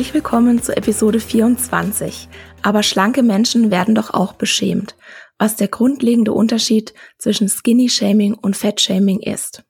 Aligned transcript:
Herzlich 0.00 0.14
willkommen 0.14 0.62
zu 0.62 0.74
Episode 0.74 1.20
24. 1.20 2.30
Aber 2.62 2.82
schlanke 2.82 3.22
Menschen 3.22 3.70
werden 3.70 3.94
doch 3.94 4.14
auch 4.14 4.32
beschämt, 4.32 4.96
was 5.36 5.56
der 5.56 5.68
grundlegende 5.68 6.32
Unterschied 6.32 6.94
zwischen 7.18 7.50
Skinny 7.50 7.90
Shaming 7.90 8.32
und 8.32 8.56
Fat 8.56 8.80
Shaming 8.80 9.20
ist. 9.20 9.62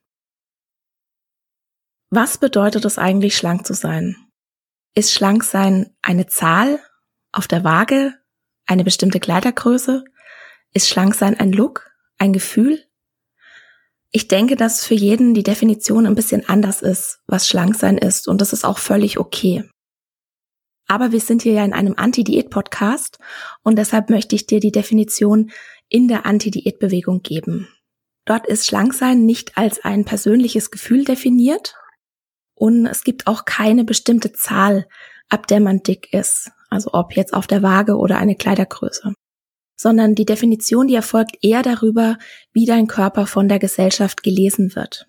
Was 2.11 2.37
bedeutet 2.37 2.85
es 2.85 2.97
eigentlich, 2.97 3.35
schlank 3.35 3.67
zu 3.67 3.73
sein? 3.73 4.15
Ist 4.95 5.11
schlank 5.11 5.43
sein 5.43 5.93
eine 6.01 6.27
Zahl 6.27 6.79
auf 7.33 7.49
der 7.49 7.65
Waage, 7.65 8.13
eine 8.65 8.85
bestimmte 8.85 9.19
Kleidergröße? 9.19 10.05
Ist 10.73 10.87
schlank 10.87 11.13
sein 11.13 11.37
ein 11.37 11.51
Look, 11.51 11.91
ein 12.19 12.31
Gefühl? 12.31 12.81
Ich 14.11 14.29
denke, 14.29 14.55
dass 14.55 14.85
für 14.85 14.95
jeden 14.95 15.33
die 15.33 15.43
Definition 15.43 16.07
ein 16.07 16.15
bisschen 16.15 16.47
anders 16.47 16.81
ist, 16.81 17.19
was 17.27 17.49
schlank 17.49 17.75
sein 17.75 17.97
ist, 17.97 18.29
und 18.29 18.39
das 18.39 18.53
ist 18.53 18.63
auch 18.63 18.77
völlig 18.77 19.19
okay. 19.19 19.69
Aber 20.91 21.13
wir 21.13 21.21
sind 21.21 21.43
hier 21.43 21.53
ja 21.53 21.63
in 21.63 21.71
einem 21.71 21.93
Anti-Diät-Podcast 21.95 23.17
und 23.63 23.77
deshalb 23.77 24.09
möchte 24.09 24.35
ich 24.35 24.45
dir 24.45 24.59
die 24.59 24.73
Definition 24.73 25.49
in 25.87 26.09
der 26.09 26.25
Anti-Diät-Bewegung 26.25 27.21
geben. 27.21 27.69
Dort 28.25 28.45
ist 28.45 28.65
Schlanksein 28.65 29.25
nicht 29.25 29.57
als 29.57 29.85
ein 29.85 30.03
persönliches 30.03 30.69
Gefühl 30.69 31.05
definiert 31.05 31.75
und 32.55 32.85
es 32.87 33.05
gibt 33.05 33.27
auch 33.27 33.45
keine 33.45 33.85
bestimmte 33.85 34.33
Zahl, 34.33 34.85
ab 35.29 35.47
der 35.47 35.61
man 35.61 35.81
dick 35.81 36.11
ist, 36.11 36.51
also 36.69 36.89
ob 36.91 37.15
jetzt 37.15 37.33
auf 37.33 37.47
der 37.47 37.63
Waage 37.63 37.95
oder 37.95 38.17
eine 38.17 38.35
Kleidergröße, 38.35 39.13
sondern 39.77 40.13
die 40.13 40.25
Definition, 40.25 40.89
die 40.89 40.95
erfolgt 40.95 41.37
eher 41.41 41.61
darüber, 41.61 42.17
wie 42.51 42.65
dein 42.65 42.87
Körper 42.87 43.27
von 43.27 43.47
der 43.47 43.59
Gesellschaft 43.59 44.23
gelesen 44.23 44.75
wird. 44.75 45.07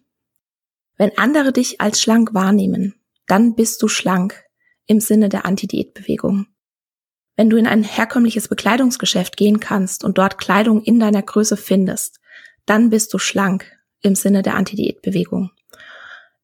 Wenn 0.96 1.18
andere 1.18 1.52
dich 1.52 1.80
als 1.80 2.00
schlank 2.00 2.34
wahrnehmen, 2.34 2.94
dann 3.26 3.56
bist 3.56 3.82
du 3.82 3.88
schlank 3.88 4.41
im 4.86 5.00
Sinne 5.00 5.28
der 5.28 5.46
Anti-Diät-Bewegung. 5.46 6.46
Wenn 7.36 7.48
du 7.48 7.56
in 7.56 7.66
ein 7.66 7.82
herkömmliches 7.82 8.48
Bekleidungsgeschäft 8.48 9.36
gehen 9.36 9.58
kannst 9.60 10.04
und 10.04 10.18
dort 10.18 10.38
Kleidung 10.38 10.82
in 10.82 11.00
deiner 11.00 11.22
Größe 11.22 11.56
findest, 11.56 12.20
dann 12.66 12.90
bist 12.90 13.12
du 13.14 13.18
schlank 13.18 13.70
im 14.00 14.14
Sinne 14.14 14.42
der 14.42 14.54
Anti-Diät-Bewegung. 14.54 15.50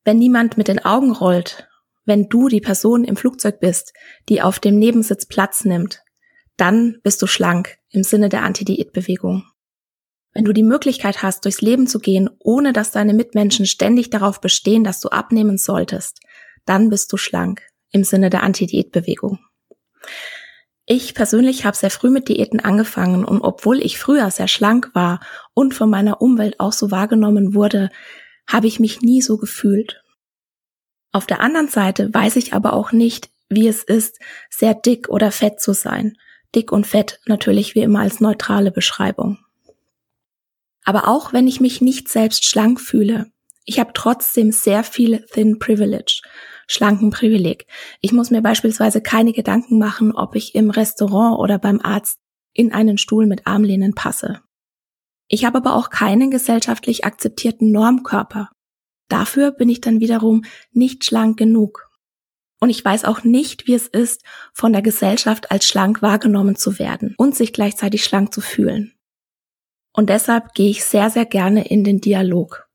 Wenn 0.05 0.19
niemand 0.19 0.57
mit 0.57 0.69
den 0.69 0.85
Augen 0.85 1.13
rollt, 1.13 1.69
wenn 2.05 2.29
du 2.29 2.49
die 2.49 2.63
Person 2.63 3.05
im 3.05 3.17
Flugzeug 3.17 3.61
bist, 3.61 3.93
die 4.29 4.41
auf 4.41 4.59
dem 4.59 4.79
Nebensitz 4.79 5.27
Platz 5.27 5.65
nimmt, 5.65 6.03
dann 6.57 6.99
bist 7.03 7.21
du 7.21 7.27
schlank 7.27 7.77
im 7.91 8.03
Sinne 8.03 8.31
der 8.31 8.43
Anti-Diät-Bewegung. 8.43 9.45
Wenn 10.33 10.45
du 10.45 10.53
die 10.53 10.63
Möglichkeit 10.63 11.23
hast, 11.23 11.45
durchs 11.45 11.61
Leben 11.61 11.87
zu 11.87 11.99
gehen, 11.99 12.31
ohne 12.39 12.73
dass 12.73 12.93
deine 12.93 13.13
Mitmenschen 13.13 13.67
ständig 13.67 14.11
darauf 14.11 14.41
bestehen, 14.41 14.85
dass 14.85 15.01
du 15.01 15.09
abnehmen 15.09 15.59
solltest, 15.59 16.21
dann 16.65 16.91
bist 16.91 17.13
du 17.13 17.17
schlank 17.17 17.63
im 17.91 18.05
Sinne 18.05 18.31
der 18.31 18.43
Anti-Diät-Bewegung. 18.43 19.39
Ich 20.87 21.15
persönlich 21.15 21.67
habe 21.67 21.77
sehr 21.77 21.91
früh 21.91 22.09
mit 22.09 22.29
Diäten 22.29 22.61
angefangen 22.61 23.25
und 23.25 23.43
obwohl 23.43 23.83
ich 23.83 23.99
früher 23.99 24.31
sehr 24.31 24.49
schlank 24.49 24.91
war 24.95 25.21
und 25.53 25.75
von 25.75 25.91
meiner 25.91 26.23
Umwelt 26.23 26.61
auch 26.61 26.73
so 26.73 26.91
wahrgenommen 26.91 27.55
wurde, 27.55 27.91
habe 28.47 28.67
ich 28.67 28.81
mich 28.81 29.03
nie 29.03 29.21
so 29.21 29.37
gefühlt. 29.37 30.03
Auf 31.13 31.27
der 31.27 31.41
anderen 31.41 31.69
Seite 31.69 32.13
weiß 32.13 32.37
ich 32.37 32.55
aber 32.55 32.73
auch 32.73 32.93
nicht, 32.93 33.29
wie 33.51 33.69
es 33.69 33.83
ist, 33.83 34.19
sehr 34.49 34.75
dick 34.75 35.09
oder 35.09 35.31
fett 35.31 35.61
zu 35.61 35.75
sein. 35.75 36.17
Dick 36.55 36.73
und 36.73 36.87
fett 36.87 37.21
natürlich 37.27 37.75
wie 37.75 37.81
immer 37.81 38.01
als 38.01 38.21
neutrale 38.21 38.71
Beschreibung. 38.71 39.39
Aber 40.85 41.07
auch 41.07 41.35
wenn 41.35 41.47
ich 41.47 41.61
mich 41.61 41.83
nicht 41.83 42.09
selbst 42.09 42.47
schlank 42.47 42.81
fühle, 42.81 43.31
ich 43.67 43.79
habe 43.79 43.91
trotzdem 43.93 44.53
sehr 44.53 44.85
viel 44.85 45.27
Thin 45.35 45.59
Privilege 45.59 46.23
schlanken 46.69 47.11
Privileg. 47.11 47.67
Ich 48.01 48.13
muss 48.13 48.31
mir 48.31 48.43
beispielsweise 48.43 49.01
keine 49.01 49.33
Gedanken 49.33 49.79
machen, 49.79 50.13
ob 50.13 50.37
ich 50.37 50.55
im 50.55 50.71
Restaurant 50.71 51.39
oder 51.41 51.59
beim 51.59 51.81
Arzt 51.81 52.19
in 52.53 52.73
einen 52.73 52.99
Stuhl 52.99 53.27
mit 53.27 53.47
Armlehnen 53.47 53.95
passe. 53.95 54.41
Ich 55.27 55.45
habe 55.45 55.59
aber 55.59 55.75
auch 55.75 55.91
keinen 55.91 56.31
gesellschaftlich 56.31 57.05
akzeptierten 57.05 57.73
Normkörper. 57.73 58.51
Dafür 59.09 59.51
bin 59.51 59.69
ich 59.69 59.81
dann 59.81 60.01
wiederum 60.01 60.45
nicht 60.71 61.05
schlank 61.05 61.39
genug. 61.39 61.91
Und 62.61 62.71
ich 62.71 62.85
weiß 62.85 63.05
auch 63.05 63.25
nicht, 63.25 63.67
wie 63.67 63.75
es 63.75 63.87
ist, 63.87 64.23
von 64.53 64.73
der 64.73 64.83
Gesellschaft 64.83 65.51
als 65.51 65.67
schlank 65.67 66.03
wahrgenommen 66.03 66.57
zu 66.57 66.79
werden 66.79 67.15
und 67.17 67.35
sich 67.35 67.53
gleichzeitig 67.53 68.05
schlank 68.05 68.35
zu 68.35 68.41
fühlen. 68.41 68.95
Und 69.93 70.11
deshalb 70.11 70.55
gehe 70.55 70.71
ich 70.71 70.85
sehr, 70.85 71.09
sehr 71.11 71.25
gerne 71.25 71.69
in 71.69 71.85
den 71.85 72.01
Dialog 72.01 72.68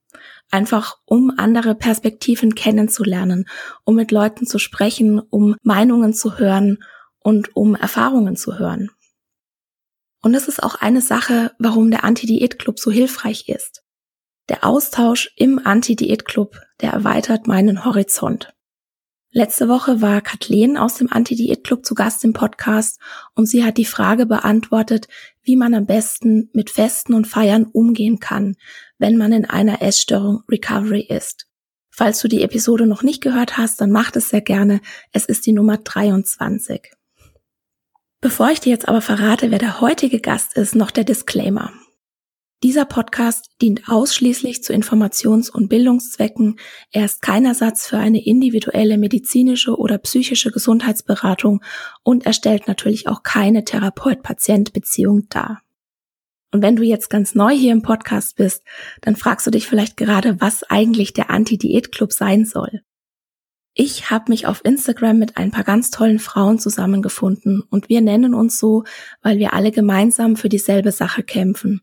einfach 0.54 1.00
um 1.06 1.34
andere 1.38 1.76
Perspektiven 1.76 2.56
kennenzulernen, 2.56 3.46
um 3.84 3.96
mit 3.96 4.12
Leuten 4.12 4.46
zu 4.46 4.60
sprechen, 4.60 5.20
um 5.20 5.56
Meinungen 5.64 6.14
zu 6.14 6.38
hören 6.38 6.84
und 7.20 7.56
um 7.56 7.76
Erfahrungen 7.76 8.36
zu 8.36 8.60
hören. 8.60 8.92
Und 10.22 10.34
das 10.34 10.48
ist 10.48 10.64
auch 10.64 10.76
eine 10.76 11.02
Sache, 11.02 11.52
warum 11.60 11.92
der 11.92 12.04
Anti-Diät-Club 12.06 12.80
so 12.80 12.92
hilfreich 12.92 13.50
ist. 13.50 13.84
Der 14.48 14.64
Austausch 14.64 15.34
im 15.36 15.60
Anti-Diät-Club, 15.64 16.60
der 16.82 16.92
erweitert 16.92 17.48
meinen 17.48 17.84
Horizont. 17.84 18.54
Letzte 19.32 19.68
Woche 19.68 20.00
war 20.02 20.22
Kathleen 20.22 20.78
aus 20.78 20.96
dem 20.96 21.12
Anti-Diät-Club 21.12 21.84
zu 21.84 21.96
Gast 21.96 22.24
im 22.24 22.34
Podcast 22.34 23.00
und 23.34 23.48
sie 23.48 23.66
hat 23.66 23.78
die 23.78 23.86
Frage 23.86 24.28
beantwortet, 24.28 25.08
wie 25.44 25.56
man 25.56 25.74
am 25.74 25.86
besten 25.86 26.50
mit 26.54 26.70
Festen 26.70 27.14
und 27.14 27.28
Feiern 27.28 27.66
umgehen 27.66 28.20
kann, 28.20 28.56
wenn 28.98 29.18
man 29.18 29.32
in 29.34 29.46
einer 29.46 29.82
Essstörung 29.82 30.44
Recovery 30.50 31.02
ist. 31.02 31.48
Falls 31.90 32.20
du 32.22 32.28
die 32.28 32.42
Episode 32.42 32.88
noch 32.88 33.04
nicht 33.04 33.22
gehört 33.22 33.58
hast, 33.58 33.80
dann 33.80 33.92
mach 33.92 34.16
es 34.16 34.30
sehr 34.30 34.42
gerne. 34.42 34.82
Es 35.12 35.26
ist 35.26 35.46
die 35.46 35.54
Nummer 35.54 35.78
23. 35.78 36.92
Bevor 38.20 38.50
ich 38.50 38.62
dir 38.62 38.72
jetzt 38.72 38.88
aber 38.88 39.02
verrate, 39.02 39.52
wer 39.52 39.60
der 39.60 39.82
heutige 39.82 40.20
Gast 40.20 40.56
ist, 40.56 40.76
noch 40.76 40.92
der 40.92 41.04
Disclaimer. 41.04 41.72
Dieser 42.64 42.86
Podcast 42.86 43.50
dient 43.62 43.90
ausschließlich 43.90 44.64
zu 44.64 44.72
Informations- 44.72 45.50
und 45.50 45.68
Bildungszwecken. 45.68 46.58
Er 46.92 47.04
ist 47.04 47.22
kein 47.22 47.44
Ersatz 47.44 47.86
für 47.86 47.98
eine 47.98 48.26
individuelle 48.26 48.98
medizinische 48.98 49.78
oder 49.78 49.98
psychische 49.98 50.50
Gesundheitsberatung 50.50 51.62
und 52.04 52.26
er 52.26 52.32
stellt 52.32 52.70
natürlich 52.70 53.10
auch 53.10 53.22
keine 53.22 53.66
Therapeut-Patient-Beziehung 53.66 55.28
dar. 55.28 55.62
Und 56.54 56.62
wenn 56.62 56.78
du 56.78 56.84
jetzt 56.84 57.10
ganz 57.10 57.36
neu 57.36 57.52
hier 57.54 57.74
im 57.74 57.82
Podcast 57.82 58.38
bist, 58.38 58.64
dann 59.02 59.18
fragst 59.18 59.46
du 59.46 59.52
dich 59.52 59.68
vielleicht 59.68 59.98
gerade, 59.98 60.40
was 60.40 60.64
eigentlich 60.64 61.12
der 61.12 61.32
Anti-Diät-Club 61.32 62.14
sein 62.14 62.46
soll. 62.46 62.82
Ich 63.74 64.10
habe 64.10 64.26
mich 64.30 64.48
auf 64.48 64.64
Instagram 64.64 65.18
mit 65.20 65.36
ein 65.36 65.52
paar 65.52 65.66
ganz 65.66 65.92
tollen 65.92 66.20
Frauen 66.20 66.60
zusammengefunden 66.60 67.62
und 67.70 67.90
wir 67.90 68.00
nennen 68.00 68.34
uns 68.34 68.58
so, 68.58 68.86
weil 69.22 69.38
wir 69.38 69.54
alle 69.54 69.72
gemeinsam 69.72 70.38
für 70.38 70.48
dieselbe 70.48 70.94
Sache 70.94 71.24
kämpfen. 71.24 71.82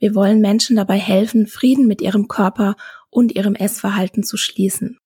Wir 0.00 0.16
wollen 0.16 0.40
Menschen 0.40 0.74
dabei 0.74 0.98
helfen, 0.98 1.46
Frieden 1.46 1.86
mit 1.86 2.02
ihrem 2.02 2.26
Körper 2.26 2.74
und 3.08 3.36
ihrem 3.36 3.54
Essverhalten 3.54 4.24
zu 4.24 4.36
schließen. 4.36 4.98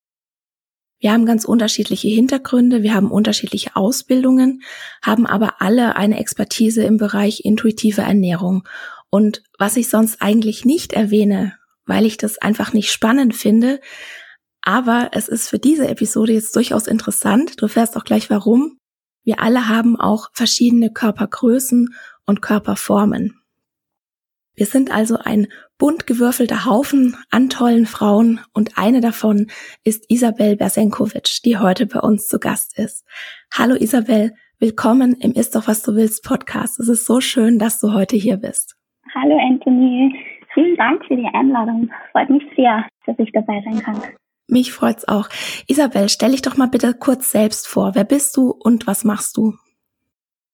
Wir 0.99 1.13
haben 1.13 1.27
ganz 1.27 1.45
unterschiedliche 1.45 2.09
Hintergründe, 2.09 2.83
wir 2.83 2.95
haben 2.95 3.11
unterschiedliche 3.11 3.77
Ausbildungen, 3.77 4.63
haben 5.03 5.27
aber 5.27 5.61
alle 5.61 5.97
eine 5.97 6.19
Expertise 6.19 6.83
im 6.85 6.97
Bereich 6.97 7.45
intuitive 7.45 8.01
Ernährung. 8.01 8.67
Und 9.11 9.43
was 9.59 9.77
ich 9.77 9.91
sonst 9.91 10.23
eigentlich 10.23 10.65
nicht 10.65 10.95
erwähne 10.95 11.59
weil 11.87 12.07
ich 12.07 12.17
das 12.17 12.39
einfach 12.39 12.73
nicht 12.73 12.91
spannend 12.91 13.35
finde. 13.35 13.81
Aber 14.63 15.11
es 15.13 15.29
ist 15.29 15.49
für 15.49 15.59
diese 15.59 15.89
Episode 15.89 16.33
jetzt 16.33 16.57
durchaus 16.57 16.87
interessant. 16.87 17.61
Du 17.61 17.69
fährst 17.69 17.97
auch 17.97 18.05
gleich 18.05 18.31
warum. 18.31 18.79
Wir 19.23 19.41
alle 19.41 19.69
haben 19.69 19.99
auch 19.99 20.31
verschiedene 20.33 20.93
Körpergrößen 20.93 21.95
und 22.27 22.43
Körperformen. 22.43 23.41
Wir 24.57 24.67
sind 24.67 24.95
also 24.95 25.17
ein 25.17 25.49
bunt 25.79 26.07
gewürfelter 26.07 26.65
Haufen 26.65 27.17
an 27.29 27.49
tollen 27.49 27.87
Frauen 27.87 28.39
und 28.53 28.79
eine 28.79 29.01
davon 29.01 29.49
ist 29.83 30.09
Isabel 30.09 30.55
Bersenkovic, 30.55 31.41
die 31.45 31.59
heute 31.59 31.87
bei 31.87 31.99
uns 31.99 32.29
zu 32.29 32.39
Gast 32.39 32.79
ist. 32.79 33.05
Hallo 33.53 33.75
Isabel, 33.75 34.31
willkommen 34.61 35.17
im 35.21 35.33
Ist 35.33 35.57
doch 35.57 35.67
was 35.67 35.83
du 35.83 35.97
willst 35.97 36.23
Podcast. 36.23 36.79
Es 36.79 36.89
ist 36.89 37.05
so 37.05 37.21
schön, 37.21 37.59
dass 37.59 37.81
du 37.81 37.95
heute 37.95 38.15
hier 38.15 38.37
bist. 38.37 38.77
Hallo 39.13 39.37
Anthony, 39.39 40.15
vielen 40.53 40.77
Dank 40.77 41.05
für 41.07 41.17
die 41.17 41.29
Einladung. 41.33 41.91
Freut 42.13 42.31
mich 42.31 42.45
sehr, 42.55 42.87
dass 43.07 43.19
ich 43.19 43.33
dabei 43.33 43.61
sein 43.65 43.81
kann. 43.81 44.01
Mich 44.47 44.73
freut's 44.73 45.09
auch. 45.09 45.29
Isabel, 45.67 46.09
stell 46.09 46.31
dich 46.31 46.43
doch 46.43 46.57
mal 46.57 46.69
bitte 46.69 46.95
kurz 46.95 47.33
selbst 47.33 47.67
vor. 47.67 47.97
Wer 47.97 48.05
bist 48.05 48.37
du 48.37 48.51
und 48.53 48.87
was 48.87 49.03
machst 49.03 49.37
du? 49.37 49.55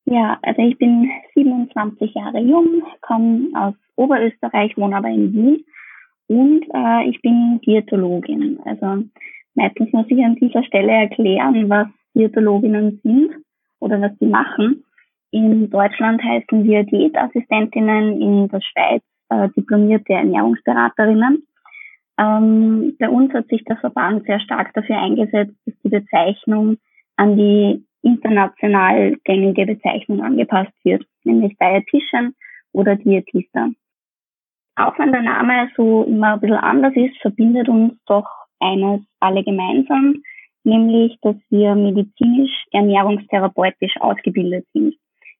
Ja, 0.06 0.38
also 0.42 0.62
ich 0.62 0.78
bin 0.78 1.10
27 1.34 2.14
Jahre 2.14 2.40
jung, 2.40 2.82
komme 3.02 3.48
aus 3.54 3.74
Oberösterreich, 4.00 4.76
wohne 4.76 4.96
aber 4.96 5.08
in 5.08 5.32
Wien 5.32 5.64
und 6.30 6.62
äh, 6.72 7.08
ich 7.08 7.20
bin 7.22 7.60
Diätologin. 7.66 8.60
Also 8.64 9.02
meistens 9.56 9.92
muss 9.92 10.06
ich 10.08 10.24
an 10.24 10.36
dieser 10.36 10.62
Stelle 10.62 10.92
erklären, 10.92 11.68
was 11.68 11.88
Diätologinnen 12.14 13.00
sind 13.02 13.32
oder 13.80 14.00
was 14.00 14.12
sie 14.20 14.26
machen. 14.26 14.84
In 15.32 15.68
Deutschland 15.70 16.22
heißen 16.22 16.62
wir 16.62 16.84
Diätassistentinnen, 16.84 18.22
in 18.22 18.48
der 18.48 18.60
Schweiz 18.60 19.02
äh, 19.30 19.48
diplomierte 19.56 20.12
Ernährungsberaterinnen. 20.12 21.42
Ähm, 22.18 22.96
bei 23.00 23.08
uns 23.08 23.32
hat 23.32 23.48
sich 23.48 23.64
der 23.64 23.78
Verband 23.78 24.24
sehr 24.26 24.38
stark 24.38 24.72
dafür 24.74 24.98
eingesetzt, 24.98 25.56
dass 25.66 25.74
die 25.82 25.88
Bezeichnung 25.88 26.76
an 27.16 27.36
die 27.36 27.84
international 28.02 29.16
gängige 29.24 29.66
Bezeichnung 29.66 30.22
angepasst 30.22 30.72
wird, 30.84 31.04
nämlich 31.24 31.56
Dietitian 31.58 32.34
oder 32.72 32.94
Diätista. 32.94 33.70
Auch 34.80 34.98
wenn 34.98 35.12
der 35.12 35.20
Name 35.20 35.68
so 35.76 36.04
immer 36.04 36.34
ein 36.34 36.40
bisschen 36.40 36.56
anders 36.56 36.94
ist, 36.96 37.20
verbindet 37.20 37.68
uns 37.68 37.92
doch 38.06 38.26
eines 38.60 39.02
alle 39.20 39.44
gemeinsam, 39.44 40.22
nämlich, 40.64 41.18
dass 41.20 41.36
wir 41.50 41.74
medizinisch 41.74 42.64
ernährungstherapeutisch 42.72 44.00
ausgebildet 44.00 44.66
sind. 44.72 44.94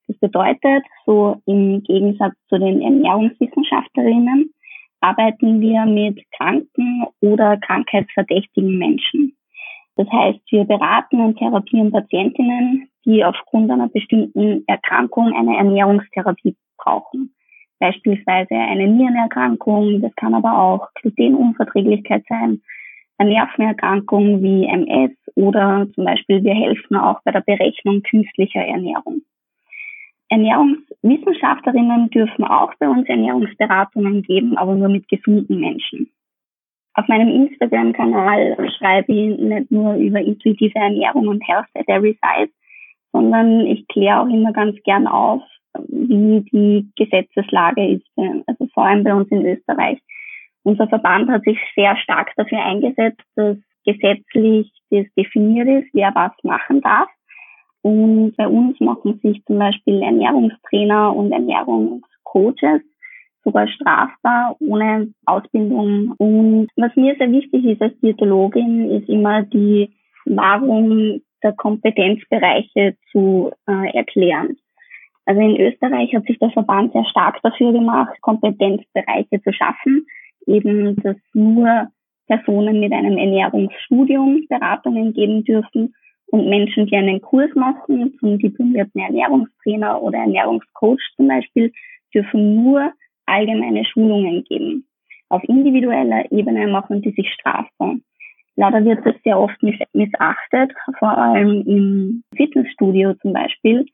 Das 0.08 0.18
bedeutet, 0.18 0.84
so 1.06 1.40
im 1.46 1.82
Gegensatz 1.84 2.34
zu 2.50 2.58
den 2.58 2.82
Ernährungswissenschaftlerinnen, 2.82 4.52
arbeiten 5.00 5.60
wir 5.62 5.86
mit 5.86 6.20
kranken 6.36 7.06
oder 7.22 7.56
krankheitsverdächtigen 7.56 8.76
Menschen. 8.76 9.36
Das 9.96 10.06
heißt, 10.10 10.40
wir 10.50 10.64
beraten 10.64 11.18
und 11.18 11.38
therapieren 11.38 11.90
Patientinnen, 11.90 12.90
die 13.06 13.24
aufgrund 13.24 13.70
einer 13.70 13.88
bestimmten 13.88 14.64
Erkrankung 14.66 15.32
eine 15.32 15.56
Ernährungstherapie 15.56 16.56
brauchen. 16.76 17.34
Beispielsweise 17.80 18.54
eine 18.54 18.86
Nierenerkrankung, 18.86 20.02
das 20.02 20.14
kann 20.16 20.34
aber 20.34 20.58
auch 20.58 20.88
Glutenunverträglichkeit 21.00 22.24
sein, 22.28 22.60
eine 23.16 23.30
Nervenerkrankung 23.30 24.42
wie 24.42 24.66
MS 24.66 25.12
oder 25.34 25.86
zum 25.94 26.04
Beispiel 26.04 26.44
wir 26.44 26.54
helfen 26.54 26.96
auch 26.96 27.20
bei 27.24 27.32
der 27.32 27.40
Berechnung 27.40 28.02
künstlicher 28.02 28.60
Ernährung. 28.60 29.22
Ernährungswissenschaftlerinnen 30.28 32.10
dürfen 32.10 32.44
auch 32.44 32.72
bei 32.78 32.88
uns 32.88 33.08
Ernährungsberatungen 33.08 34.22
geben, 34.22 34.56
aber 34.56 34.74
nur 34.74 34.88
mit 34.88 35.08
gesunden 35.08 35.58
Menschen. 35.58 36.10
Auf 36.94 37.08
meinem 37.08 37.28
Instagram-Kanal 37.28 38.56
schreibe 38.78 39.12
ich 39.12 39.38
nicht 39.38 39.70
nur 39.70 39.94
über 39.94 40.20
intuitive 40.20 40.78
Ernährung 40.78 41.28
und 41.28 41.46
Health 41.48 41.68
at 41.74 41.88
Every 41.88 42.18
Size, 42.22 42.52
sondern 43.12 43.66
ich 43.66 43.88
kläre 43.88 44.20
auch 44.20 44.28
immer 44.28 44.52
ganz 44.52 44.76
gern 44.84 45.06
auf, 45.06 45.42
wie 45.88 46.40
die 46.52 46.90
Gesetzeslage 46.96 47.94
ist, 47.94 48.06
also 48.46 48.66
vor 48.74 48.84
allem 48.84 49.04
bei 49.04 49.14
uns 49.14 49.28
in 49.30 49.44
Österreich. 49.44 49.98
Unser 50.62 50.88
Verband 50.88 51.30
hat 51.30 51.44
sich 51.44 51.58
sehr 51.74 51.96
stark 51.96 52.32
dafür 52.36 52.62
eingesetzt, 52.62 53.22
dass 53.36 53.56
gesetzlich 53.84 54.70
das 54.90 55.06
definiert 55.16 55.68
ist, 55.68 55.94
wer 55.94 56.14
was 56.14 56.32
machen 56.42 56.80
darf. 56.80 57.08
Und 57.82 58.36
bei 58.36 58.46
uns 58.46 58.78
machen 58.80 59.18
sich 59.22 59.42
zum 59.46 59.58
Beispiel 59.58 60.02
Ernährungstrainer 60.02 61.14
und 61.14 61.32
Ernährungscoaches 61.32 62.82
sogar 63.42 63.68
strafbar 63.68 64.56
ohne 64.60 65.14
Ausbildung. 65.24 66.12
Und 66.18 66.68
was 66.76 66.94
mir 66.96 67.16
sehr 67.16 67.32
wichtig 67.32 67.64
ist 67.64 67.80
als 67.80 67.98
Diätologin, 68.00 68.90
ist 68.90 69.08
immer 69.08 69.42
die 69.42 69.90
Wahrung 70.26 71.22
der 71.42 71.52
Kompetenzbereiche 71.52 72.96
zu 73.10 73.50
äh, 73.66 73.96
erklären. 73.96 74.58
Also 75.30 75.42
in 75.42 75.60
Österreich 75.60 76.12
hat 76.12 76.24
sich 76.24 76.40
der 76.40 76.50
Verband 76.50 76.92
sehr 76.92 77.04
stark 77.04 77.40
dafür 77.44 77.70
gemacht, 77.70 78.20
Kompetenzbereiche 78.20 79.40
zu 79.40 79.52
schaffen, 79.52 80.04
eben 80.44 80.96
dass 81.04 81.14
nur 81.34 81.86
Personen 82.26 82.80
mit 82.80 82.92
einem 82.92 83.16
Ernährungsstudium 83.16 84.46
Beratungen 84.48 85.12
geben 85.12 85.44
dürfen 85.44 85.94
und 86.32 86.48
Menschen, 86.48 86.86
die 86.86 86.96
einen 86.96 87.20
Kurs 87.20 87.48
machen 87.54 88.12
zum 88.18 88.40
diplomierten 88.40 89.00
Ernährungstrainer 89.00 90.02
oder 90.02 90.18
Ernährungscoach 90.18 90.98
zum 91.14 91.28
Beispiel, 91.28 91.72
dürfen 92.12 92.56
nur 92.56 92.92
allgemeine 93.26 93.84
Schulungen 93.84 94.42
geben. 94.42 94.84
Auf 95.28 95.44
individueller 95.44 96.24
Ebene 96.32 96.66
machen 96.66 97.02
die 97.02 97.12
sich 97.12 97.32
strafbar. 97.34 97.94
Leider 98.56 98.84
wird 98.84 99.06
das 99.06 99.14
sehr 99.22 99.38
oft 99.38 99.62
missachtet, 99.62 100.72
vor 100.98 101.16
allem 101.16 101.62
im 101.68 102.24
Fitnessstudio 102.34 103.14
zum 103.22 103.32
Beispiel. 103.32 103.86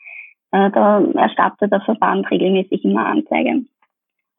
Äh, 0.52 0.70
da 0.70 1.00
erstattet 1.14 1.72
der 1.72 1.80
Verband 1.80 2.30
regelmäßig 2.30 2.84
immer 2.84 3.06
Anzeige. 3.06 3.64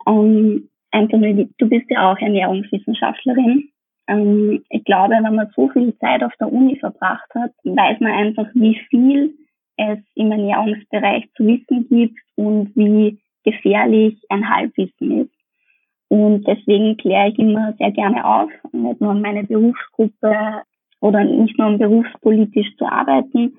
Um, 0.06 0.70
Anthony, 0.92 1.50
du 1.58 1.70
bist 1.70 1.90
ja 1.90 2.12
auch 2.12 2.18
Ernährungswissenschaftlerin. 2.18 3.70
Ähm, 4.08 4.64
ich 4.70 4.84
glaube, 4.86 5.16
wenn 5.22 5.36
man 5.36 5.52
so 5.56 5.70
viel 5.70 5.98
Zeit 5.98 6.24
auf 6.24 6.34
der 6.40 6.52
Uni 6.52 6.78
verbracht 6.80 7.30
hat, 7.36 7.52
weiß 7.64 8.00
man 8.00 8.12
einfach, 8.14 8.48
wie 8.54 8.80
viel 8.90 9.34
es 9.78 10.00
im 10.16 10.32
Ernährungsbereich 10.32 11.30
zu 11.36 11.46
wissen 11.46 11.88
gibt 11.90 12.20
und 12.36 12.76
wie 12.76 13.20
gefährlich 13.44 14.18
ein 14.30 14.50
Halbwissen 14.50 15.22
ist. 15.22 15.34
Und 16.10 16.48
deswegen 16.48 16.98
kläre 16.98 17.30
ich 17.30 17.38
immer 17.38 17.74
sehr 17.78 17.92
gerne 17.92 18.26
auf, 18.26 18.50
nicht 18.72 19.02
nur 19.02 19.14
meine 19.14 19.44
Berufsgruppe 19.44 20.64
oder 21.02 21.24
nicht 21.24 21.58
nur 21.58 21.68
um 21.68 21.78
berufspolitisch 21.78 22.76
zu 22.78 22.86
arbeiten, 22.86 23.58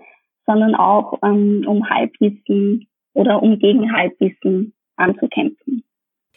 sondern 0.49 0.75
auch 0.75 1.19
ähm, 1.23 1.64
um 1.67 1.88
Halbwissen 1.88 2.88
oder 3.12 3.43
um 3.43 3.59
gegen 3.59 3.93
Halbwissen 3.93 4.73
anzukämpfen. 4.97 5.85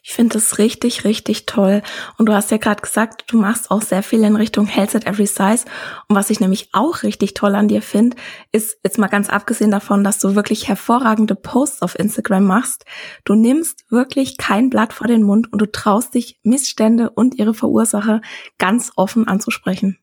Ich 0.04 0.14
finde 0.14 0.34
das 0.34 0.58
richtig, 0.58 1.06
richtig 1.06 1.46
toll. 1.46 1.84
Und 2.18 2.28
du 2.28 2.34
hast 2.34 2.50
ja 2.50 2.58
gerade 2.58 2.82
gesagt, 2.82 3.32
du 3.32 3.38
machst 3.38 3.70
auch 3.70 3.84
sehr 3.84 4.02
viel 4.02 4.24
in 4.24 4.36
Richtung 4.36 4.66
Health 4.66 4.96
at 4.96 5.06
Every 5.06 5.28
Size. 5.28 5.66
Und 6.08 6.16
was 6.16 6.32
ich 6.32 6.40
nämlich 6.40 6.70
auch 6.74 7.04
richtig 7.04 7.36
toll 7.36 7.54
an 7.54 7.68
dir 7.68 7.84
finde, 7.84 8.18
ist 8.52 8.80
jetzt 8.84 8.98
mal 8.98 9.08
ganz 9.08 9.30
abgesehen 9.30 9.70
davon, 9.70 10.04
dass 10.04 10.18
du 10.18 10.36
wirklich 10.36 10.68
hervorragende 10.68 11.36
Posts 11.36 11.84
auf 11.84 11.98
Instagram 11.98 12.46
machst. 12.46 12.84
Du 13.26 13.36
nimmst 13.36 13.90
wirklich 13.92 14.38
kein 14.38 14.72
Blatt 14.72 14.92
vor 14.92 15.08
den 15.08 15.22
Mund 15.22 15.54
und 15.54 15.62
du 15.62 15.72
traust 15.72 16.16
dich, 16.16 16.40
Missstände 16.42 17.12
und 17.12 17.36
ihre 17.38 17.54
Verursacher 17.54 18.22
ganz 18.58 18.92
offen 18.96 19.28
anzusprechen. 19.28 20.00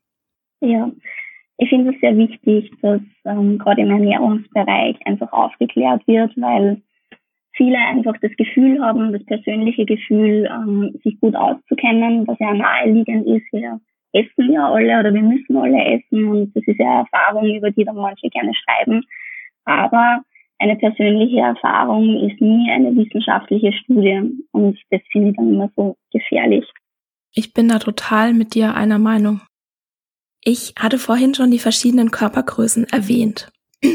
Ja, 0.60 0.92
ich 1.58 1.68
finde 1.68 1.92
es 1.92 2.00
sehr 2.00 2.16
wichtig, 2.16 2.70
dass 2.82 3.00
ähm, 3.24 3.58
gerade 3.58 3.82
im 3.82 3.90
Ernährungsbereich 3.90 4.96
einfach 5.04 5.32
aufgeklärt 5.32 6.06
wird, 6.06 6.32
weil 6.36 6.80
viele 7.56 7.78
einfach 7.78 8.14
das 8.22 8.30
Gefühl 8.36 8.80
haben, 8.80 9.12
das 9.12 9.24
persönliche 9.24 9.84
Gefühl, 9.84 10.48
ähm, 10.48 10.94
sich 11.02 11.20
gut 11.20 11.34
auszukennen, 11.34 12.26
was 12.28 12.38
ja 12.38 12.54
naheliegend 12.54 13.26
ist. 13.26 13.52
Wir 13.52 13.80
essen 14.12 14.52
ja 14.52 14.72
alle 14.72 15.00
oder 15.00 15.12
wir 15.12 15.20
müssen 15.20 15.56
alle 15.56 15.84
essen 15.84 16.28
und 16.28 16.54
das 16.54 16.62
ist 16.64 16.78
ja 16.78 17.00
Erfahrung, 17.00 17.46
über 17.52 17.72
die 17.72 17.84
dann 17.84 17.96
manche 17.96 18.28
gerne 18.28 18.52
schreiben. 18.54 19.02
Aber 19.64 20.22
eine 20.60 20.76
persönliche 20.76 21.40
Erfahrung 21.40 22.28
ist 22.28 22.40
nie 22.40 22.70
eine 22.70 22.94
wissenschaftliche 22.96 23.72
Studie 23.72 24.22
und 24.52 24.78
das 24.90 25.00
finde 25.10 25.30
ich 25.30 25.36
dann 25.36 25.54
immer 25.54 25.70
so 25.76 25.96
gefährlich. 26.12 26.64
Ich 27.34 27.52
bin 27.52 27.68
da 27.68 27.78
total 27.78 28.32
mit 28.32 28.54
dir 28.54 28.74
einer 28.74 28.98
Meinung. 28.98 29.40
Ich 30.50 30.72
hatte 30.78 30.96
vorhin 30.98 31.34
schon 31.34 31.50
die 31.50 31.58
verschiedenen 31.58 32.10
Körpergrößen 32.10 32.86
erwähnt. 32.90 33.52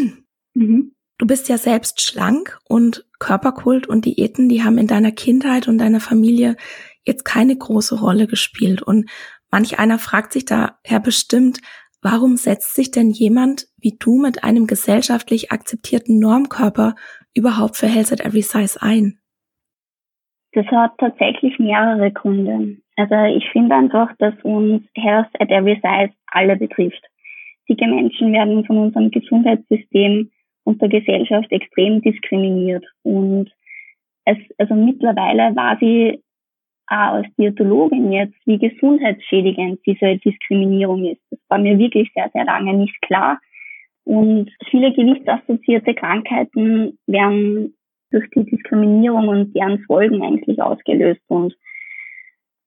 Mhm. 0.55 0.93
Du 1.17 1.25
bist 1.25 1.49
ja 1.49 1.57
selbst 1.57 1.99
schlank 2.03 2.59
und 2.69 3.07
Körperkult 3.17 3.87
und 3.87 4.05
Diäten, 4.05 4.49
die 4.49 4.63
haben 4.63 4.77
in 4.77 4.85
deiner 4.85 5.11
Kindheit 5.11 5.67
und 5.67 5.79
deiner 5.79 5.99
Familie 5.99 6.57
jetzt 7.03 7.25
keine 7.25 7.57
große 7.57 7.99
Rolle 7.99 8.27
gespielt. 8.27 8.83
Und 8.83 9.09
manch 9.49 9.79
einer 9.79 9.97
fragt 9.97 10.31
sich 10.31 10.45
daher 10.45 10.99
bestimmt, 11.03 11.57
warum 12.03 12.35
setzt 12.35 12.75
sich 12.75 12.91
denn 12.91 13.09
jemand 13.09 13.65
wie 13.79 13.97
du 13.97 14.21
mit 14.21 14.43
einem 14.43 14.67
gesellschaftlich 14.67 15.51
akzeptierten 15.51 16.19
Normkörper 16.19 16.93
überhaupt 17.33 17.77
für 17.77 17.87
Health 17.87 18.11
at 18.11 18.21
Every 18.21 18.43
Size 18.43 18.79
ein? 18.79 19.17
Das 20.51 20.67
hat 20.67 20.91
tatsächlich 20.99 21.57
mehrere 21.57 22.11
Gründe. 22.11 22.77
Also 22.95 23.15
ich 23.35 23.49
finde 23.49 23.75
einfach, 23.75 24.11
dass 24.19 24.33
uns 24.43 24.83
Health 24.95 25.29
at 25.39 25.49
Every 25.49 25.75
Size 25.75 26.13
alle 26.27 26.55
betrifft. 26.55 27.03
Dicke 27.67 27.87
Menschen 27.87 28.33
werden 28.33 28.65
von 28.65 28.77
unserem 28.77 29.09
Gesundheitssystem 29.09 30.29
und 30.65 30.81
der 30.81 30.89
Gesellschaft 30.89 31.51
extrem 31.51 32.01
diskriminiert. 32.01 32.85
Und 33.03 33.51
es, 34.25 34.37
also 34.57 34.75
mittlerweile 34.75 35.55
war 35.55 35.77
sie 35.79 36.21
auch 36.87 37.15
als 37.15 37.27
Diätologin 37.37 38.11
jetzt, 38.11 38.35
wie 38.45 38.57
gesundheitsschädigend 38.59 39.79
diese 39.85 40.17
Diskriminierung 40.17 41.05
ist. 41.05 41.21
Das 41.31 41.39
war 41.49 41.57
mir 41.57 41.77
wirklich 41.77 42.11
sehr, 42.13 42.29
sehr 42.33 42.45
lange 42.45 42.73
nicht 42.73 43.01
klar. 43.01 43.39
Und 44.05 44.51
viele 44.69 44.93
gewichtsassoziierte 44.93 45.93
Krankheiten 45.93 46.97
werden 47.07 47.73
durch 48.11 48.29
die 48.35 48.43
Diskriminierung 48.43 49.29
und 49.29 49.55
deren 49.55 49.79
Folgen 49.85 50.21
eigentlich 50.21 50.61
ausgelöst. 50.61 51.21
Und 51.27 51.55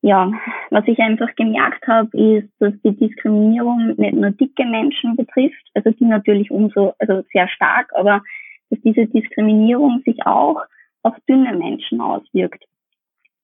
ja, 0.06 0.30
was 0.70 0.86
ich 0.86 1.00
einfach 1.00 1.34
gemerkt 1.34 1.84
habe, 1.88 2.16
ist, 2.16 2.48
dass 2.60 2.72
die 2.84 2.96
Diskriminierung 2.96 3.94
nicht 3.96 4.14
nur 4.14 4.30
dicke 4.30 4.64
Menschen 4.64 5.16
betrifft, 5.16 5.68
also 5.74 5.90
die 5.90 6.04
natürlich 6.04 6.52
umso, 6.52 6.94
also 7.00 7.24
sehr 7.32 7.48
stark, 7.48 7.90
aber 7.92 8.22
dass 8.70 8.78
diese 8.82 9.06
Diskriminierung 9.06 10.02
sich 10.04 10.24
auch 10.24 10.62
auf 11.02 11.14
dünne 11.28 11.56
Menschen 11.56 12.00
auswirkt. 12.00 12.62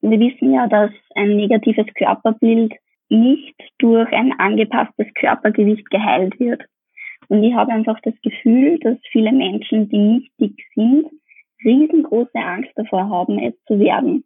Wir 0.03 0.21
wissen 0.21 0.55
ja, 0.55 0.69
dass 0.69 0.93
ein 1.17 1.35
negatives 1.35 1.93
Körperbild 1.95 2.75
nicht 3.09 3.57
durch 3.79 4.13
ein 4.13 4.33
angepasstes 4.39 5.13
Körpergewicht 5.15 5.91
geheilt 5.91 6.39
wird. 6.39 6.63
Und 7.27 7.43
ich 7.43 7.55
habe 7.55 7.73
einfach 7.73 7.99
das 8.05 8.15
Gefühl, 8.23 8.79
dass 8.79 8.99
viele 9.11 9.33
Menschen, 9.33 9.89
die 9.89 9.99
nicht 9.99 10.31
dick 10.39 10.63
sind, 10.77 11.07
riesengroße 11.65 12.39
Angst 12.39 12.71
davor 12.77 13.09
haben, 13.09 13.41
es 13.41 13.55
zu 13.67 13.81
werden. 13.81 14.23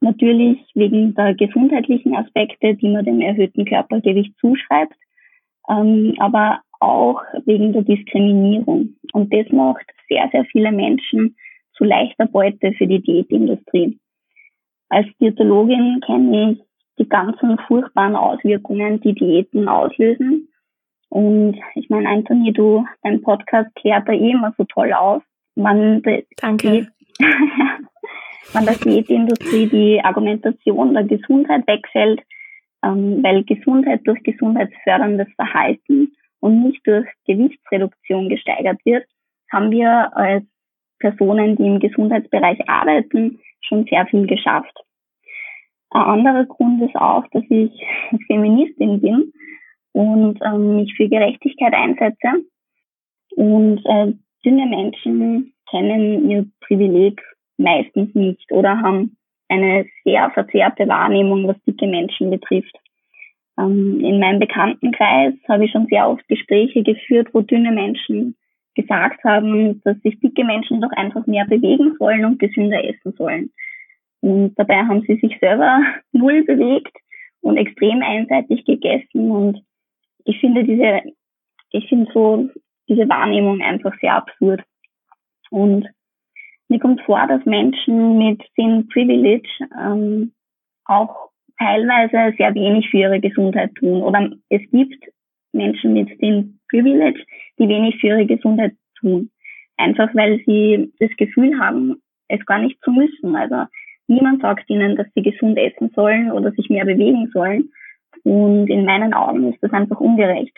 Natürlich 0.00 0.58
wegen 0.74 1.14
der 1.14 1.34
gesundheitlichen 1.34 2.14
Aspekte, 2.14 2.74
die 2.74 2.88
man 2.88 3.04
dem 3.04 3.20
erhöhten 3.20 3.64
Körpergewicht 3.64 4.36
zuschreibt, 4.38 4.94
ähm, 5.68 6.14
aber 6.18 6.60
auch 6.80 7.22
wegen 7.46 7.72
der 7.72 7.82
Diskriminierung. 7.82 8.96
Und 9.12 9.32
das 9.32 9.50
macht 9.50 9.86
sehr, 10.08 10.28
sehr 10.32 10.44
viele 10.46 10.72
Menschen 10.72 11.36
zu 11.72 11.84
leichter 11.84 12.26
Beute 12.26 12.72
für 12.72 12.86
die 12.86 13.00
Diätindustrie. 13.00 13.98
Als 14.88 15.06
Diätologin 15.20 16.00
kenne 16.04 16.52
ich 16.52 16.62
die 16.98 17.08
ganzen 17.08 17.58
furchtbaren 17.66 18.16
Auswirkungen, 18.16 19.00
die 19.00 19.14
Diäten 19.14 19.68
auslösen. 19.68 20.48
Und 21.08 21.56
ich 21.74 21.88
meine, 21.90 22.08
Anthony, 22.08 22.52
du, 22.52 22.86
dein 23.02 23.22
Podcast 23.22 23.74
klärt 23.76 24.08
da 24.08 24.12
eh 24.12 24.30
immer 24.30 24.54
so 24.56 24.64
toll 24.64 24.92
auf. 24.92 25.22
Man 25.54 26.02
Danke. 26.36 26.88
man 28.52 28.66
der 28.66 28.74
Diätindustrie 28.74 29.66
die 29.68 30.00
Argumentation 30.02 30.94
der 30.94 31.04
Gesundheit 31.04 31.66
wegfällt, 31.66 32.20
ähm, 32.84 33.22
weil 33.22 33.44
Gesundheit 33.44 34.00
durch 34.04 34.22
gesundheitsförderndes 34.22 35.28
Verhalten 35.36 36.12
und 36.40 36.62
nicht 36.62 36.86
durch 36.86 37.06
Gewichtsreduktion 37.26 38.28
gesteigert 38.28 38.78
wird, 38.84 39.06
haben 39.50 39.70
wir 39.70 40.14
als 40.16 40.44
Personen, 40.98 41.56
die 41.56 41.66
im 41.66 41.80
Gesundheitsbereich 41.80 42.68
arbeiten, 42.68 43.40
schon 43.62 43.84
sehr 43.86 44.06
viel 44.06 44.26
geschafft. 44.26 44.76
Ein 45.90 46.02
anderer 46.02 46.44
Grund 46.44 46.82
ist 46.82 46.96
auch, 46.96 47.24
dass 47.28 47.44
ich 47.48 47.70
Feministin 48.26 49.00
bin 49.00 49.32
und 49.92 50.40
ähm, 50.44 50.76
mich 50.76 50.94
für 50.96 51.08
Gerechtigkeit 51.08 51.72
einsetze. 51.72 52.44
Und 53.36 53.78
äh, 53.86 54.12
dünne 54.44 54.66
Menschen 54.66 55.54
kennen 55.70 56.30
ihr 56.30 56.46
Privileg 56.60 57.22
meistens 57.56 58.14
nicht 58.14 58.50
oder 58.50 58.80
haben 58.80 59.16
eine 59.48 59.86
sehr 60.04 60.30
verzerrte 60.30 60.88
Wahrnehmung, 60.88 61.46
was 61.46 61.62
dicke 61.64 61.86
Menschen 61.86 62.30
betrifft. 62.30 62.76
Ähm, 63.58 64.00
in 64.00 64.18
meinem 64.18 64.40
Bekanntenkreis 64.40 65.34
habe 65.48 65.64
ich 65.64 65.70
schon 65.70 65.86
sehr 65.86 66.08
oft 66.08 66.26
Gespräche 66.28 66.82
geführt, 66.82 67.28
wo 67.32 67.40
dünne 67.40 67.72
Menschen 67.72 68.36
gesagt 68.74 69.22
haben, 69.24 69.80
dass 69.82 70.00
sich 70.00 70.18
dicke 70.20 70.44
Menschen 70.44 70.80
doch 70.80 70.90
einfach 70.92 71.26
mehr 71.26 71.46
bewegen 71.46 71.94
sollen 71.98 72.24
und 72.24 72.38
gesünder 72.38 72.84
essen 72.84 73.12
sollen. 73.16 73.52
Und 74.20 74.54
dabei 74.56 74.84
haben 74.84 75.02
sie 75.06 75.16
sich 75.16 75.38
selber 75.38 75.82
null 76.12 76.44
bewegt 76.44 76.96
und 77.42 77.56
extrem 77.56 78.02
einseitig 78.02 78.64
gegessen. 78.64 79.30
Und 79.30 79.62
ich 80.24 80.40
finde 80.40 80.64
diese, 80.64 81.02
ich 81.70 81.88
finde 81.88 82.10
so 82.12 82.48
diese 82.88 83.08
Wahrnehmung 83.08 83.60
einfach 83.60 83.94
sehr 84.00 84.14
absurd. 84.14 84.62
Und 85.50 85.86
mir 86.68 86.78
kommt 86.78 87.00
vor, 87.02 87.26
dass 87.26 87.44
Menschen 87.44 88.18
mit 88.18 88.42
Thin 88.54 88.88
Privilege 88.88 89.48
ähm, 89.78 90.32
auch 90.86 91.30
teilweise 91.58 92.34
sehr 92.36 92.54
wenig 92.54 92.88
für 92.90 92.98
ihre 92.98 93.20
Gesundheit 93.20 93.74
tun. 93.74 94.02
Oder 94.02 94.30
es 94.48 94.62
gibt 94.70 95.04
Menschen 95.52 95.92
mit 95.92 96.08
Thin 96.18 96.58
Privilege, 96.68 97.22
die 97.58 97.68
wenig 97.68 98.00
für 98.00 98.08
ihre 98.08 98.26
Gesundheit 98.26 98.74
tun. 98.98 99.30
Einfach 99.76 100.14
weil 100.14 100.40
sie 100.46 100.92
das 100.98 101.10
Gefühl 101.16 101.58
haben, 101.58 102.02
es 102.28 102.44
gar 102.46 102.58
nicht 102.58 102.80
zu 102.82 102.90
müssen. 102.90 103.36
Also 103.36 103.64
niemand 104.06 104.42
sagt 104.42 104.68
ihnen, 104.70 104.96
dass 104.96 105.06
sie 105.14 105.22
gesund 105.22 105.58
essen 105.58 105.90
sollen 105.94 106.32
oder 106.32 106.52
sich 106.52 106.68
mehr 106.70 106.84
bewegen 106.84 107.30
sollen. 107.32 107.70
Und 108.22 108.68
in 108.68 108.84
meinen 108.84 109.12
Augen 109.12 109.52
ist 109.52 109.62
das 109.62 109.72
einfach 109.72 110.00
ungerecht. 110.00 110.56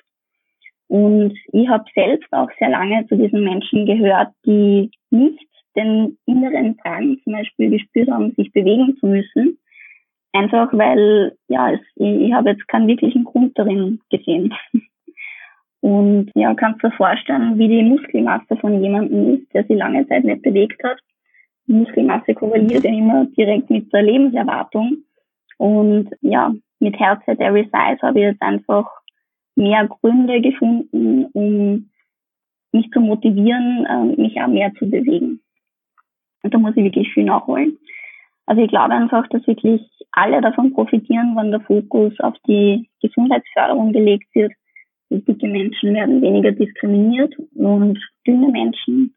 Und 0.88 1.36
ich 1.52 1.68
habe 1.68 1.84
selbst 1.94 2.32
auch 2.32 2.48
sehr 2.58 2.68
lange 2.68 3.06
zu 3.08 3.16
diesen 3.16 3.42
Menschen 3.42 3.86
gehört, 3.86 4.28
die 4.44 4.90
nicht 5.10 5.48
den 5.76 6.18
inneren 6.26 6.76
Drang 6.78 7.18
zum 7.22 7.32
Beispiel 7.34 7.70
gespürt 7.70 8.10
haben, 8.10 8.32
sich 8.36 8.52
bewegen 8.52 8.96
zu 8.98 9.06
müssen. 9.06 9.58
Einfach 10.32 10.72
weil, 10.72 11.36
ja, 11.48 11.72
es, 11.72 11.80
ich, 11.96 12.28
ich 12.28 12.32
habe 12.32 12.50
jetzt 12.50 12.66
keinen 12.68 12.88
wirklichen 12.88 13.24
Grund 13.24 13.58
darin 13.58 14.00
gesehen. 14.10 14.54
Und 15.80 16.32
ja, 16.34 16.52
kannst 16.54 16.82
du 16.82 16.88
dir 16.88 16.96
vorstellen, 16.96 17.58
wie 17.58 17.68
die 17.68 17.82
Muskelmasse 17.82 18.56
von 18.60 18.82
jemandem 18.82 19.34
ist, 19.34 19.54
der 19.54 19.64
sich 19.64 19.76
lange 19.76 20.06
Zeit 20.08 20.24
nicht 20.24 20.42
bewegt 20.42 20.82
hat. 20.82 20.98
Die 21.68 21.74
Muskelmasse 21.74 22.34
korreliert 22.34 22.84
ja 22.84 22.90
immer 22.90 23.26
direkt 23.36 23.70
mit 23.70 23.92
der 23.92 24.02
Lebenserwartung. 24.02 25.04
Und 25.58 26.10
ja, 26.22 26.52
mit 26.80 26.98
Health 26.98 27.20
at 27.26 27.40
Every 27.40 27.64
Size 27.64 28.02
habe 28.02 28.18
ich 28.18 28.24
jetzt 28.26 28.42
einfach 28.42 28.90
mehr 29.54 29.86
Gründe 29.86 30.40
gefunden, 30.40 31.26
um 31.32 31.90
mich 32.72 32.90
zu 32.90 33.00
motivieren, 33.00 33.86
ähm, 33.88 34.14
mich 34.16 34.40
auch 34.40 34.48
mehr 34.48 34.72
zu 34.74 34.88
bewegen. 34.90 35.40
Und 36.46 36.54
da 36.54 36.58
muss 36.58 36.76
ich 36.76 36.84
wirklich 36.84 37.12
viel 37.12 37.24
nachholen. 37.24 37.76
Also 38.46 38.62
ich 38.62 38.68
glaube 38.68 38.94
einfach, 38.94 39.26
dass 39.28 39.44
wirklich 39.48 39.82
alle 40.12 40.40
davon 40.40 40.72
profitieren, 40.72 41.34
wenn 41.36 41.50
der 41.50 41.60
Fokus 41.60 42.12
auf 42.20 42.34
die 42.46 42.88
Gesundheitsförderung 43.02 43.92
gelegt 43.92 44.32
wird. 44.32 44.52
Dicke 45.10 45.48
Menschen 45.48 45.94
werden 45.94 46.22
weniger 46.22 46.52
diskriminiert 46.52 47.34
und 47.56 47.98
dünne 48.26 48.48
Menschen 48.48 49.14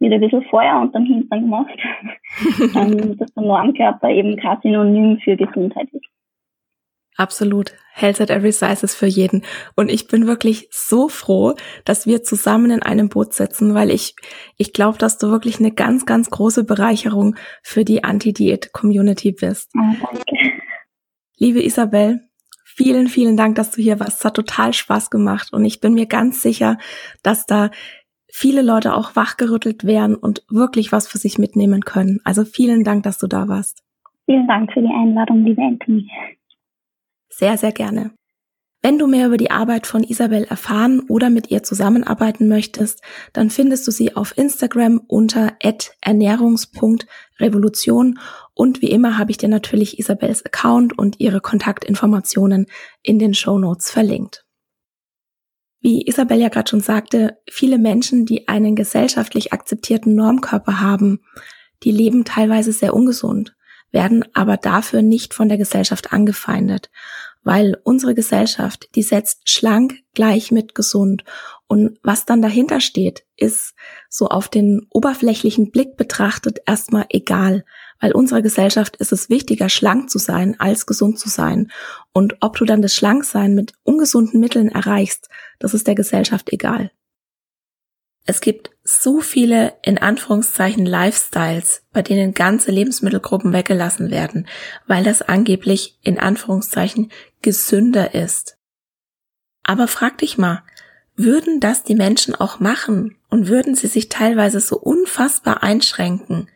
wird 0.00 0.12
ein 0.12 0.20
bisschen 0.20 0.42
Feuer 0.50 0.80
unterm 0.80 1.04
Hintern 1.04 1.42
gemacht, 1.42 1.78
ähm, 2.74 3.16
dass 3.16 3.32
der 3.32 3.44
Normkörper 3.44 4.10
eben 4.10 4.36
kein 4.36 4.60
Synonym 4.60 5.18
für 5.18 5.36
Gesundheit 5.36 5.88
ist. 5.92 6.04
Absolut. 7.16 7.72
Health 7.94 8.20
at 8.22 8.30
every 8.30 8.52
size 8.52 8.82
ist 8.84 8.94
für 8.94 9.06
jeden. 9.06 9.42
Und 9.76 9.90
ich 9.90 10.08
bin 10.08 10.26
wirklich 10.26 10.68
so 10.70 11.08
froh, 11.08 11.54
dass 11.84 12.06
wir 12.06 12.22
zusammen 12.22 12.70
in 12.70 12.82
einem 12.82 13.10
Boot 13.10 13.34
sitzen, 13.34 13.74
weil 13.74 13.90
ich, 13.90 14.16
ich 14.56 14.72
glaube, 14.72 14.96
dass 14.96 15.18
du 15.18 15.30
wirklich 15.30 15.58
eine 15.58 15.72
ganz, 15.72 16.06
ganz 16.06 16.30
große 16.30 16.64
Bereicherung 16.64 17.36
für 17.62 17.84
die 17.84 18.02
Anti-Diät-Community 18.02 19.32
bist. 19.32 19.70
Oh, 19.76 20.18
Liebe 21.36 21.62
Isabel, 21.62 22.20
vielen, 22.64 23.08
vielen 23.08 23.36
Dank, 23.36 23.56
dass 23.56 23.72
du 23.72 23.82
hier 23.82 24.00
warst. 24.00 24.20
Es 24.20 24.24
hat 24.24 24.34
total 24.34 24.72
Spaß 24.72 25.10
gemacht 25.10 25.52
und 25.52 25.64
ich 25.64 25.80
bin 25.80 25.92
mir 25.92 26.06
ganz 26.06 26.40
sicher, 26.40 26.78
dass 27.22 27.44
da 27.46 27.70
viele 28.32 28.62
Leute 28.62 28.94
auch 28.94 29.14
wachgerüttelt 29.14 29.84
werden 29.84 30.16
und 30.16 30.44
wirklich 30.48 30.92
was 30.92 31.06
für 31.06 31.18
sich 31.18 31.38
mitnehmen 31.38 31.82
können. 31.82 32.20
Also 32.24 32.44
vielen 32.44 32.84
Dank, 32.84 33.02
dass 33.02 33.18
du 33.18 33.26
da 33.26 33.48
warst. 33.48 33.82
Vielen 34.24 34.48
Dank 34.48 34.72
für 34.72 34.80
die 34.80 34.88
Einladung, 34.88 35.44
liebe 35.44 35.60
Anthony. 35.60 36.08
Sehr, 37.34 37.56
sehr 37.56 37.72
gerne. 37.72 38.12
Wenn 38.82 38.98
du 38.98 39.06
mehr 39.06 39.28
über 39.28 39.36
die 39.36 39.52
Arbeit 39.52 39.86
von 39.86 40.02
Isabel 40.02 40.42
erfahren 40.44 41.00
oder 41.08 41.30
mit 41.30 41.52
ihr 41.52 41.62
zusammenarbeiten 41.62 42.48
möchtest, 42.48 43.00
dann 43.32 43.48
findest 43.48 43.86
du 43.86 43.92
sie 43.92 44.16
auf 44.16 44.36
Instagram 44.36 45.00
unter 45.06 45.52
ernährungs.revolution 46.00 48.18
und 48.54 48.82
wie 48.82 48.90
immer 48.90 49.18
habe 49.18 49.30
ich 49.30 49.38
dir 49.38 49.48
natürlich 49.48 50.00
Isabels 50.00 50.44
Account 50.44 50.98
und 50.98 51.20
ihre 51.20 51.40
Kontaktinformationen 51.40 52.66
in 53.02 53.20
den 53.20 53.34
Show 53.34 53.56
Notes 53.58 53.88
verlinkt. 53.88 54.44
Wie 55.80 56.04
Isabel 56.06 56.40
ja 56.40 56.48
gerade 56.48 56.68
schon 56.68 56.80
sagte, 56.80 57.38
viele 57.48 57.78
Menschen, 57.78 58.26
die 58.26 58.48
einen 58.48 58.74
gesellschaftlich 58.74 59.52
akzeptierten 59.52 60.16
Normkörper 60.16 60.80
haben, 60.80 61.20
die 61.84 61.92
leben 61.92 62.24
teilweise 62.24 62.72
sehr 62.72 62.94
ungesund 62.94 63.54
werden 63.92 64.24
aber 64.34 64.56
dafür 64.56 65.02
nicht 65.02 65.34
von 65.34 65.48
der 65.48 65.58
Gesellschaft 65.58 66.12
angefeindet. 66.12 66.90
weil 67.44 67.76
unsere 67.82 68.14
Gesellschaft, 68.14 68.88
die 68.94 69.02
setzt 69.02 69.48
schlank 69.50 69.94
gleich 70.14 70.52
mit 70.52 70.74
gesund. 70.74 71.24
Und 71.66 71.98
was 72.02 72.24
dann 72.24 72.42
dahinter 72.42 72.80
steht, 72.80 73.24
ist 73.36 73.74
so 74.08 74.28
auf 74.28 74.48
den 74.48 74.86
oberflächlichen 74.90 75.70
Blick 75.70 75.96
betrachtet 75.96 76.60
erstmal 76.66 77.06
egal, 77.08 77.64
weil 78.00 78.12
unserer 78.12 78.42
Gesellschaft 78.42 78.96
ist 78.96 79.12
es 79.12 79.28
wichtiger, 79.28 79.68
schlank 79.68 80.10
zu 80.10 80.18
sein, 80.18 80.58
als 80.60 80.86
gesund 80.86 81.18
zu 81.18 81.28
sein. 81.28 81.70
Und 82.12 82.36
ob 82.40 82.56
du 82.56 82.64
dann 82.64 82.82
das 82.82 82.94
Schlanksein 82.94 83.54
mit 83.54 83.72
ungesunden 83.82 84.38
Mitteln 84.38 84.68
erreichst, 84.68 85.28
das 85.58 85.74
ist 85.74 85.86
der 85.86 85.94
Gesellschaft 85.94 86.52
egal. 86.52 86.92
Es 88.24 88.40
gibt 88.40 88.70
so 88.84 89.20
viele 89.20 89.74
in 89.82 89.98
Anführungszeichen 89.98 90.84
Lifestyles, 90.84 91.82
bei 91.92 92.02
denen 92.02 92.34
ganze 92.34 92.72
Lebensmittelgruppen 92.72 93.52
weggelassen 93.52 94.10
werden, 94.10 94.48
weil 94.86 95.04
das 95.04 95.22
angeblich 95.22 95.98
in 96.02 96.18
Anführungszeichen 96.18 97.12
gesünder 97.42 98.14
ist. 98.14 98.58
Aber 99.62 99.86
frag 99.86 100.18
dich 100.18 100.38
mal, 100.38 100.62
würden 101.14 101.60
das 101.60 101.84
die 101.84 101.94
Menschen 101.94 102.34
auch 102.34 102.58
machen 102.58 103.16
und 103.28 103.48
würden 103.48 103.74
sie 103.74 103.86
sich 103.86 104.08
teilweise 104.08 104.60
so 104.60 104.76
unfassbar 104.78 105.62
einschränken, 105.62 106.48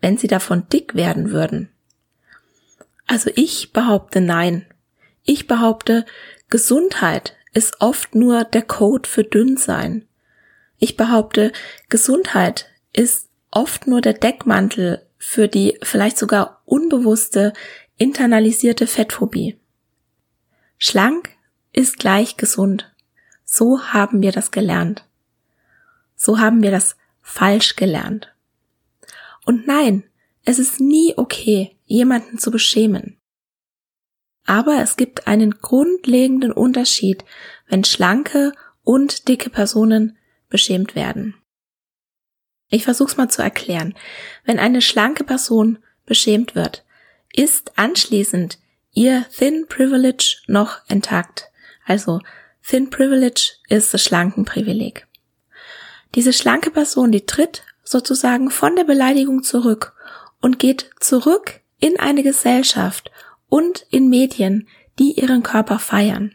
wenn 0.00 0.18
sie 0.18 0.28
davon 0.28 0.68
dick 0.68 0.94
werden 0.94 1.30
würden? 1.30 1.70
Also 3.06 3.30
ich 3.34 3.72
behaupte 3.72 4.20
nein. 4.20 4.66
Ich 5.24 5.46
behaupte, 5.46 6.04
Gesundheit 6.50 7.34
ist 7.52 7.80
oft 7.80 8.14
nur 8.14 8.44
der 8.44 8.62
Code 8.62 9.08
für 9.08 9.24
dünn 9.24 9.56
sein. 9.56 10.06
Ich 10.84 10.98
behaupte, 10.98 11.50
Gesundheit 11.88 12.68
ist 12.92 13.30
oft 13.50 13.86
nur 13.86 14.02
der 14.02 14.12
Deckmantel 14.12 15.08
für 15.16 15.48
die 15.48 15.78
vielleicht 15.80 16.18
sogar 16.18 16.60
unbewusste 16.66 17.54
internalisierte 17.96 18.86
Fettphobie. 18.86 19.58
Schlank 20.76 21.30
ist 21.72 21.98
gleich 21.98 22.36
gesund. 22.36 22.92
So 23.46 23.94
haben 23.94 24.20
wir 24.20 24.30
das 24.30 24.50
gelernt. 24.50 25.06
So 26.16 26.38
haben 26.38 26.62
wir 26.62 26.70
das 26.70 26.96
falsch 27.22 27.76
gelernt. 27.76 28.34
Und 29.46 29.66
nein, 29.66 30.04
es 30.44 30.58
ist 30.58 30.80
nie 30.80 31.14
okay, 31.16 31.78
jemanden 31.86 32.38
zu 32.38 32.50
beschämen. 32.50 33.16
Aber 34.44 34.82
es 34.82 34.96
gibt 34.96 35.28
einen 35.28 35.52
grundlegenden 35.52 36.52
Unterschied, 36.52 37.24
wenn 37.68 37.84
schlanke 37.84 38.52
und 38.82 39.28
dicke 39.28 39.48
Personen 39.48 40.18
beschämt 40.48 40.94
werden. 40.94 41.34
Ich 42.68 42.84
versuch's 42.84 43.16
mal 43.16 43.28
zu 43.28 43.42
erklären. 43.42 43.94
Wenn 44.44 44.58
eine 44.58 44.82
schlanke 44.82 45.24
Person 45.24 45.78
beschämt 46.06 46.54
wird, 46.54 46.84
ist 47.32 47.78
anschließend 47.78 48.58
ihr 48.92 49.26
Thin 49.36 49.66
Privilege 49.68 50.38
noch 50.46 50.78
intakt. 50.88 51.50
Also 51.84 52.20
Thin 52.66 52.90
Privilege 52.90 53.54
ist 53.68 53.92
das 53.92 54.02
Schlankenprivileg. 54.02 55.06
Diese 56.14 56.32
schlanke 56.32 56.70
Person, 56.70 57.12
die 57.12 57.26
tritt 57.26 57.62
sozusagen 57.82 58.50
von 58.50 58.76
der 58.76 58.84
Beleidigung 58.84 59.42
zurück 59.42 59.94
und 60.40 60.58
geht 60.58 60.90
zurück 61.00 61.60
in 61.80 61.98
eine 61.98 62.22
Gesellschaft 62.22 63.10
und 63.48 63.86
in 63.90 64.08
Medien, 64.08 64.68
die 64.98 65.12
ihren 65.20 65.42
Körper 65.42 65.78
feiern. 65.78 66.34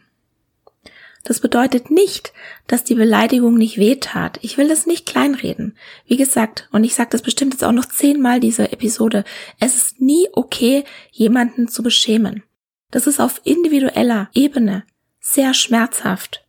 Das 1.30 1.38
bedeutet 1.38 1.92
nicht, 1.92 2.32
dass 2.66 2.82
die 2.82 2.96
Beleidigung 2.96 3.54
nicht 3.54 3.78
wehtat. 3.78 4.40
Ich 4.42 4.58
will 4.58 4.66
das 4.66 4.86
nicht 4.86 5.06
kleinreden. 5.06 5.76
Wie 6.04 6.16
gesagt, 6.16 6.68
und 6.72 6.82
ich 6.82 6.96
sage 6.96 7.10
das 7.12 7.22
bestimmt 7.22 7.54
jetzt 7.54 7.62
auch 7.62 7.70
noch 7.70 7.84
zehnmal 7.84 8.40
diese 8.40 8.72
Episode, 8.72 9.22
es 9.60 9.76
ist 9.76 10.00
nie 10.00 10.26
okay, 10.32 10.82
jemanden 11.12 11.68
zu 11.68 11.84
beschämen. 11.84 12.42
Das 12.90 13.06
ist 13.06 13.20
auf 13.20 13.42
individueller 13.44 14.28
Ebene 14.34 14.82
sehr 15.20 15.54
schmerzhaft. 15.54 16.44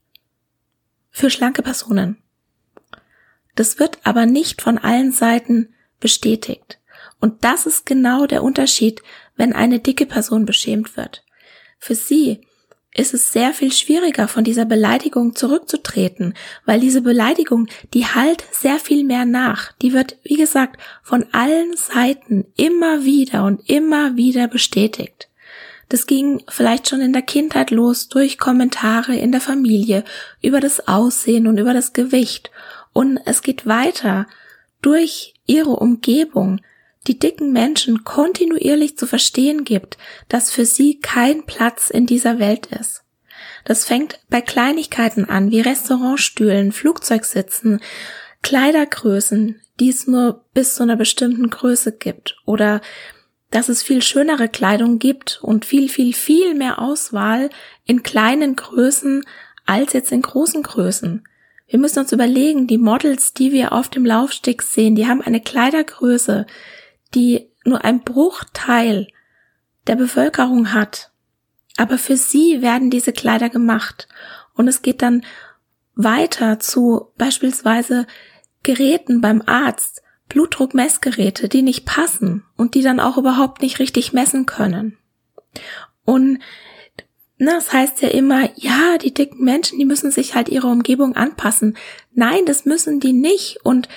Für 1.11 1.29
schlanke 1.29 1.61
Personen. 1.61 2.17
Das 3.53 3.77
wird 3.77 3.99
aber 4.03 4.25
nicht 4.25 4.63
von 4.63 4.79
allen 4.79 5.11
Seiten 5.11 5.75
bestätigt. 5.99 6.79
Und 7.19 7.43
das 7.43 7.67
ist 7.67 7.85
genau 7.85 8.25
der 8.25 8.41
Unterschied, 8.41 9.03
wenn 9.35 9.53
eine 9.53 9.79
dicke 9.79 10.07
Person 10.07 10.47
beschämt 10.47 10.97
wird. 10.97 11.23
Für 11.77 11.93
sie 11.93 12.41
ist 12.93 13.13
es 13.13 13.31
sehr 13.31 13.53
viel 13.53 13.71
schwieriger, 13.71 14.27
von 14.27 14.43
dieser 14.43 14.65
Beleidigung 14.65 15.35
zurückzutreten, 15.35 16.33
weil 16.65 16.79
diese 16.79 17.01
Beleidigung, 17.01 17.67
die 17.93 18.05
halt 18.05 18.43
sehr 18.51 18.79
viel 18.79 19.05
mehr 19.05 19.25
nach. 19.25 19.71
Die 19.81 19.93
wird, 19.93 20.17
wie 20.23 20.35
gesagt, 20.35 20.79
von 21.01 21.25
allen 21.31 21.75
Seiten 21.75 22.45
immer 22.57 23.05
wieder 23.05 23.45
und 23.45 23.69
immer 23.69 24.17
wieder 24.17 24.47
bestätigt. 24.47 25.29
Das 25.87 26.05
ging 26.05 26.43
vielleicht 26.47 26.89
schon 26.89 27.01
in 27.01 27.13
der 27.13 27.21
Kindheit 27.21 27.71
los 27.71 28.07
durch 28.07 28.37
Kommentare 28.37 29.15
in 29.15 29.31
der 29.31 29.41
Familie 29.41 30.03
über 30.41 30.59
das 30.59 30.87
Aussehen 30.87 31.47
und 31.47 31.57
über 31.57 31.73
das 31.73 31.91
Gewicht. 31.93 32.51
Und 32.93 33.19
es 33.25 33.41
geht 33.41 33.65
weiter 33.65 34.27
durch 34.81 35.33
ihre 35.45 35.71
Umgebung, 35.71 36.61
die 37.07 37.17
dicken 37.17 37.51
Menschen 37.51 38.03
kontinuierlich 38.03 38.97
zu 38.97 39.07
verstehen 39.07 39.63
gibt, 39.63 39.97
dass 40.29 40.51
für 40.51 40.65
sie 40.65 40.99
kein 40.99 41.45
Platz 41.45 41.89
in 41.89 42.05
dieser 42.05 42.39
Welt 42.39 42.67
ist. 42.67 43.03
Das 43.65 43.85
fängt 43.85 44.19
bei 44.29 44.41
Kleinigkeiten 44.41 45.25
an, 45.25 45.51
wie 45.51 45.61
Restaurantstühlen, 45.61 46.71
Flugzeugsitzen, 46.71 47.81
Kleidergrößen, 48.43 49.61
die 49.79 49.89
es 49.89 50.07
nur 50.07 50.45
bis 50.53 50.75
zu 50.75 50.83
einer 50.83 50.95
bestimmten 50.95 51.49
Größe 51.49 51.91
gibt, 51.91 52.37
oder 52.45 52.81
dass 53.49 53.67
es 53.67 53.83
viel 53.83 54.01
schönere 54.01 54.47
Kleidung 54.47 54.97
gibt 54.97 55.39
und 55.41 55.65
viel, 55.65 55.89
viel, 55.89 56.13
viel 56.13 56.55
mehr 56.55 56.79
Auswahl 56.79 57.49
in 57.85 58.01
kleinen 58.01 58.55
Größen 58.55 59.25
als 59.65 59.93
jetzt 59.93 60.11
in 60.11 60.21
großen 60.21 60.63
Größen. 60.63 61.27
Wir 61.67 61.79
müssen 61.79 61.99
uns 61.99 62.11
überlegen, 62.11 62.67
die 62.67 62.77
Models, 62.77 63.33
die 63.33 63.51
wir 63.51 63.73
auf 63.73 63.89
dem 63.89 64.05
Laufsteg 64.05 64.61
sehen, 64.61 64.95
die 64.95 65.07
haben 65.07 65.21
eine 65.21 65.41
Kleidergröße, 65.41 66.45
die 67.13 67.49
nur 67.65 67.83
ein 67.83 68.01
Bruchteil 68.01 69.07
der 69.87 69.95
Bevölkerung 69.95 70.73
hat. 70.73 71.11
Aber 71.77 71.97
für 71.97 72.17
sie 72.17 72.61
werden 72.61 72.89
diese 72.89 73.13
Kleider 73.13 73.49
gemacht. 73.49 74.07
Und 74.53 74.67
es 74.67 74.81
geht 74.81 75.01
dann 75.01 75.23
weiter 75.95 76.59
zu 76.59 77.11
beispielsweise 77.17 78.07
Geräten 78.63 79.21
beim 79.21 79.41
Arzt, 79.45 80.01
Blutdruckmessgeräte, 80.29 81.49
die 81.49 81.61
nicht 81.61 81.85
passen 81.85 82.43
und 82.55 82.75
die 82.75 82.81
dann 82.81 82.99
auch 82.99 83.17
überhaupt 83.17 83.61
nicht 83.61 83.79
richtig 83.79 84.13
messen 84.13 84.45
können. 84.45 84.97
Und 86.05 86.39
na, 87.37 87.55
das 87.55 87.73
heißt 87.73 88.01
ja 88.03 88.09
immer, 88.09 88.49
ja, 88.55 88.99
die 88.99 89.13
dicken 89.13 89.43
Menschen, 89.43 89.79
die 89.79 89.85
müssen 89.85 90.11
sich 90.11 90.35
halt 90.35 90.47
ihrer 90.47 90.71
Umgebung 90.71 91.15
anpassen. 91.15 91.75
Nein, 92.13 92.45
das 92.45 92.65
müssen 92.65 92.99
die 92.99 93.13
nicht. 93.13 93.65
Und 93.65 93.89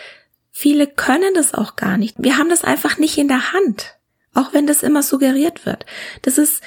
Viele 0.56 0.86
können 0.86 1.34
das 1.34 1.52
auch 1.52 1.74
gar 1.74 1.96
nicht. 1.96 2.14
Wir 2.16 2.38
haben 2.38 2.48
das 2.48 2.62
einfach 2.62 2.96
nicht 2.96 3.18
in 3.18 3.26
der 3.26 3.52
Hand. 3.52 3.96
Auch 4.34 4.52
wenn 4.52 4.68
das 4.68 4.84
immer 4.84 5.02
suggeriert 5.02 5.66
wird. 5.66 5.84
Das 6.22 6.38
ist 6.38 6.62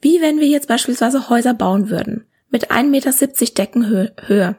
wie 0.00 0.20
wenn 0.20 0.40
wir 0.40 0.48
jetzt 0.48 0.66
beispielsweise 0.66 1.28
Häuser 1.28 1.54
bauen 1.54 1.88
würden. 1.88 2.26
Mit 2.50 2.72
1,70 2.72 2.84
Meter 2.88 3.12
Deckenhöhe. 3.54 4.56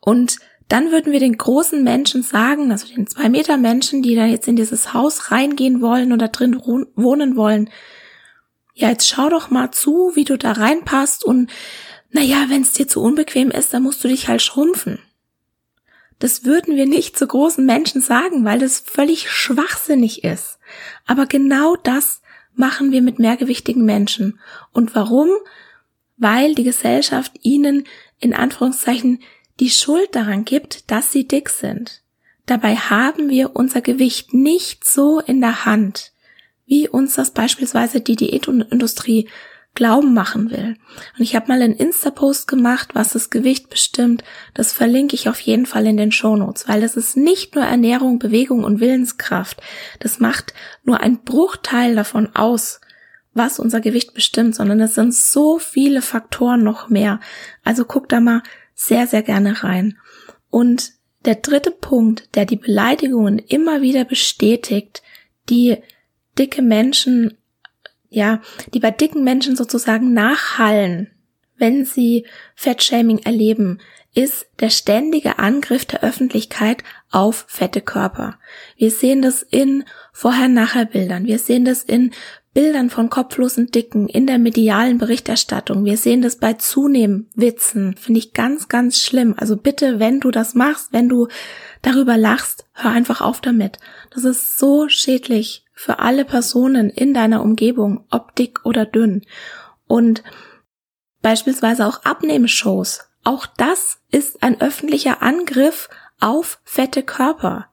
Und 0.00 0.36
dann 0.68 0.92
würden 0.92 1.12
wir 1.12 1.18
den 1.18 1.36
großen 1.36 1.82
Menschen 1.82 2.22
sagen, 2.22 2.70
also 2.70 2.86
den 2.86 3.08
zwei 3.08 3.28
Meter 3.28 3.56
Menschen, 3.56 4.00
die 4.00 4.14
da 4.14 4.26
jetzt 4.26 4.46
in 4.46 4.54
dieses 4.54 4.94
Haus 4.94 5.32
reingehen 5.32 5.80
wollen 5.80 6.12
oder 6.12 6.28
drin 6.28 6.60
wohnen 6.94 7.36
wollen, 7.36 7.68
ja, 8.74 8.90
jetzt 8.90 9.08
schau 9.08 9.28
doch 9.28 9.50
mal 9.50 9.72
zu, 9.72 10.12
wie 10.14 10.24
du 10.24 10.38
da 10.38 10.52
reinpasst 10.52 11.24
und 11.24 11.50
naja, 12.10 12.44
wenn 12.48 12.62
es 12.62 12.72
dir 12.72 12.86
zu 12.86 13.02
unbequem 13.02 13.50
ist, 13.50 13.74
dann 13.74 13.82
musst 13.82 14.04
du 14.04 14.08
dich 14.08 14.28
halt 14.28 14.40
schrumpfen. 14.40 15.00
Das 16.22 16.44
würden 16.44 16.76
wir 16.76 16.86
nicht 16.86 17.18
zu 17.18 17.26
großen 17.26 17.66
Menschen 17.66 18.00
sagen, 18.00 18.44
weil 18.44 18.60
das 18.60 18.78
völlig 18.78 19.28
schwachsinnig 19.28 20.22
ist. 20.22 20.60
Aber 21.04 21.26
genau 21.26 21.74
das 21.74 22.22
machen 22.54 22.92
wir 22.92 23.02
mit 23.02 23.18
mehrgewichtigen 23.18 23.84
Menschen. 23.84 24.38
Und 24.70 24.94
warum? 24.94 25.30
Weil 26.16 26.54
die 26.54 26.62
Gesellschaft 26.62 27.32
ihnen 27.42 27.88
in 28.20 28.34
Anführungszeichen 28.34 29.18
die 29.58 29.70
Schuld 29.70 30.14
daran 30.14 30.44
gibt, 30.44 30.92
dass 30.92 31.10
sie 31.10 31.26
dick 31.26 31.48
sind. 31.48 32.04
Dabei 32.46 32.76
haben 32.76 33.28
wir 33.28 33.56
unser 33.56 33.80
Gewicht 33.80 34.32
nicht 34.32 34.84
so 34.84 35.18
in 35.18 35.40
der 35.40 35.64
Hand, 35.64 36.12
wie 36.66 36.88
uns 36.88 37.16
das 37.16 37.32
beispielsweise 37.32 38.00
die 38.00 38.14
Diätindustrie 38.14 39.28
Glauben 39.74 40.12
machen 40.12 40.50
will. 40.50 40.76
Und 41.16 41.22
ich 41.22 41.34
habe 41.34 41.48
mal 41.48 41.62
einen 41.62 41.74
Insta-Post 41.74 42.46
gemacht, 42.46 42.90
was 42.92 43.12
das 43.14 43.30
Gewicht 43.30 43.70
bestimmt. 43.70 44.22
Das 44.52 44.72
verlinke 44.72 45.14
ich 45.14 45.28
auf 45.28 45.40
jeden 45.40 45.64
Fall 45.64 45.86
in 45.86 45.96
den 45.96 46.12
Shownotes, 46.12 46.68
weil 46.68 46.82
das 46.82 46.96
ist 46.96 47.16
nicht 47.16 47.54
nur 47.54 47.64
Ernährung, 47.64 48.18
Bewegung 48.18 48.64
und 48.64 48.80
Willenskraft. 48.80 49.62
Das 49.98 50.20
macht 50.20 50.52
nur 50.84 51.00
ein 51.00 51.22
Bruchteil 51.22 51.94
davon 51.94 52.34
aus, 52.34 52.80
was 53.32 53.58
unser 53.58 53.80
Gewicht 53.80 54.12
bestimmt, 54.12 54.54
sondern 54.54 54.80
es 54.80 54.94
sind 54.94 55.14
so 55.14 55.58
viele 55.58 56.02
Faktoren 56.02 56.62
noch 56.62 56.90
mehr. 56.90 57.20
Also 57.64 57.86
guck 57.86 58.10
da 58.10 58.20
mal 58.20 58.42
sehr, 58.74 59.06
sehr 59.06 59.22
gerne 59.22 59.64
rein. 59.64 59.96
Und 60.50 60.92
der 61.24 61.36
dritte 61.36 61.70
Punkt, 61.70 62.34
der 62.34 62.44
die 62.44 62.56
Beleidigungen 62.56 63.38
immer 63.38 63.80
wieder 63.80 64.04
bestätigt, 64.04 65.02
die 65.48 65.78
dicke 66.38 66.62
Menschen 66.62 67.38
ja, 68.12 68.40
die 68.74 68.80
bei 68.80 68.90
dicken 68.90 69.24
Menschen 69.24 69.56
sozusagen 69.56 70.12
nachhallen, 70.12 71.10
wenn 71.56 71.84
sie 71.84 72.26
Fettshaming 72.54 73.18
erleben, 73.20 73.78
ist 74.14 74.46
der 74.60 74.68
ständige 74.68 75.38
Angriff 75.38 75.86
der 75.86 76.02
Öffentlichkeit 76.02 76.84
auf 77.10 77.46
fette 77.48 77.80
Körper. 77.80 78.38
Wir 78.76 78.90
sehen 78.90 79.22
das 79.22 79.42
in 79.42 79.84
Vorher-Nachher-Bildern. 80.12 81.24
Wir 81.24 81.38
sehen 81.38 81.64
das 81.64 81.82
in 81.82 82.12
Bildern 82.52 82.90
von 82.90 83.08
kopflosen 83.08 83.68
Dicken 83.68 84.08
in 84.08 84.26
der 84.26 84.38
medialen 84.38 84.98
Berichterstattung. 84.98 85.86
Wir 85.86 85.96
sehen 85.96 86.20
das 86.20 86.36
bei 86.36 86.52
Zunehmen-Witzen. 86.52 87.96
Finde 87.96 88.18
ich 88.18 88.34
ganz, 88.34 88.68
ganz 88.68 88.98
schlimm. 88.98 89.34
Also 89.38 89.56
bitte, 89.56 89.98
wenn 89.98 90.20
du 90.20 90.30
das 90.30 90.54
machst, 90.54 90.92
wenn 90.92 91.08
du 91.08 91.28
darüber 91.80 92.18
lachst, 92.18 92.66
hör 92.74 92.90
einfach 92.90 93.22
auf 93.22 93.40
damit. 93.40 93.78
Das 94.10 94.24
ist 94.24 94.58
so 94.58 94.88
schädlich 94.88 95.61
für 95.82 95.98
alle 95.98 96.24
Personen 96.24 96.90
in 96.90 97.12
deiner 97.12 97.42
Umgebung, 97.42 98.04
ob 98.08 98.36
dick 98.36 98.64
oder 98.64 98.86
dünn. 98.86 99.26
Und 99.88 100.22
beispielsweise 101.22 101.88
auch 101.88 102.04
Abnehmshows. 102.04 103.00
Auch 103.24 103.46
das 103.46 103.98
ist 104.12 104.44
ein 104.44 104.60
öffentlicher 104.60 105.22
Angriff 105.22 105.88
auf 106.20 106.60
fette 106.62 107.02
Körper. 107.02 107.68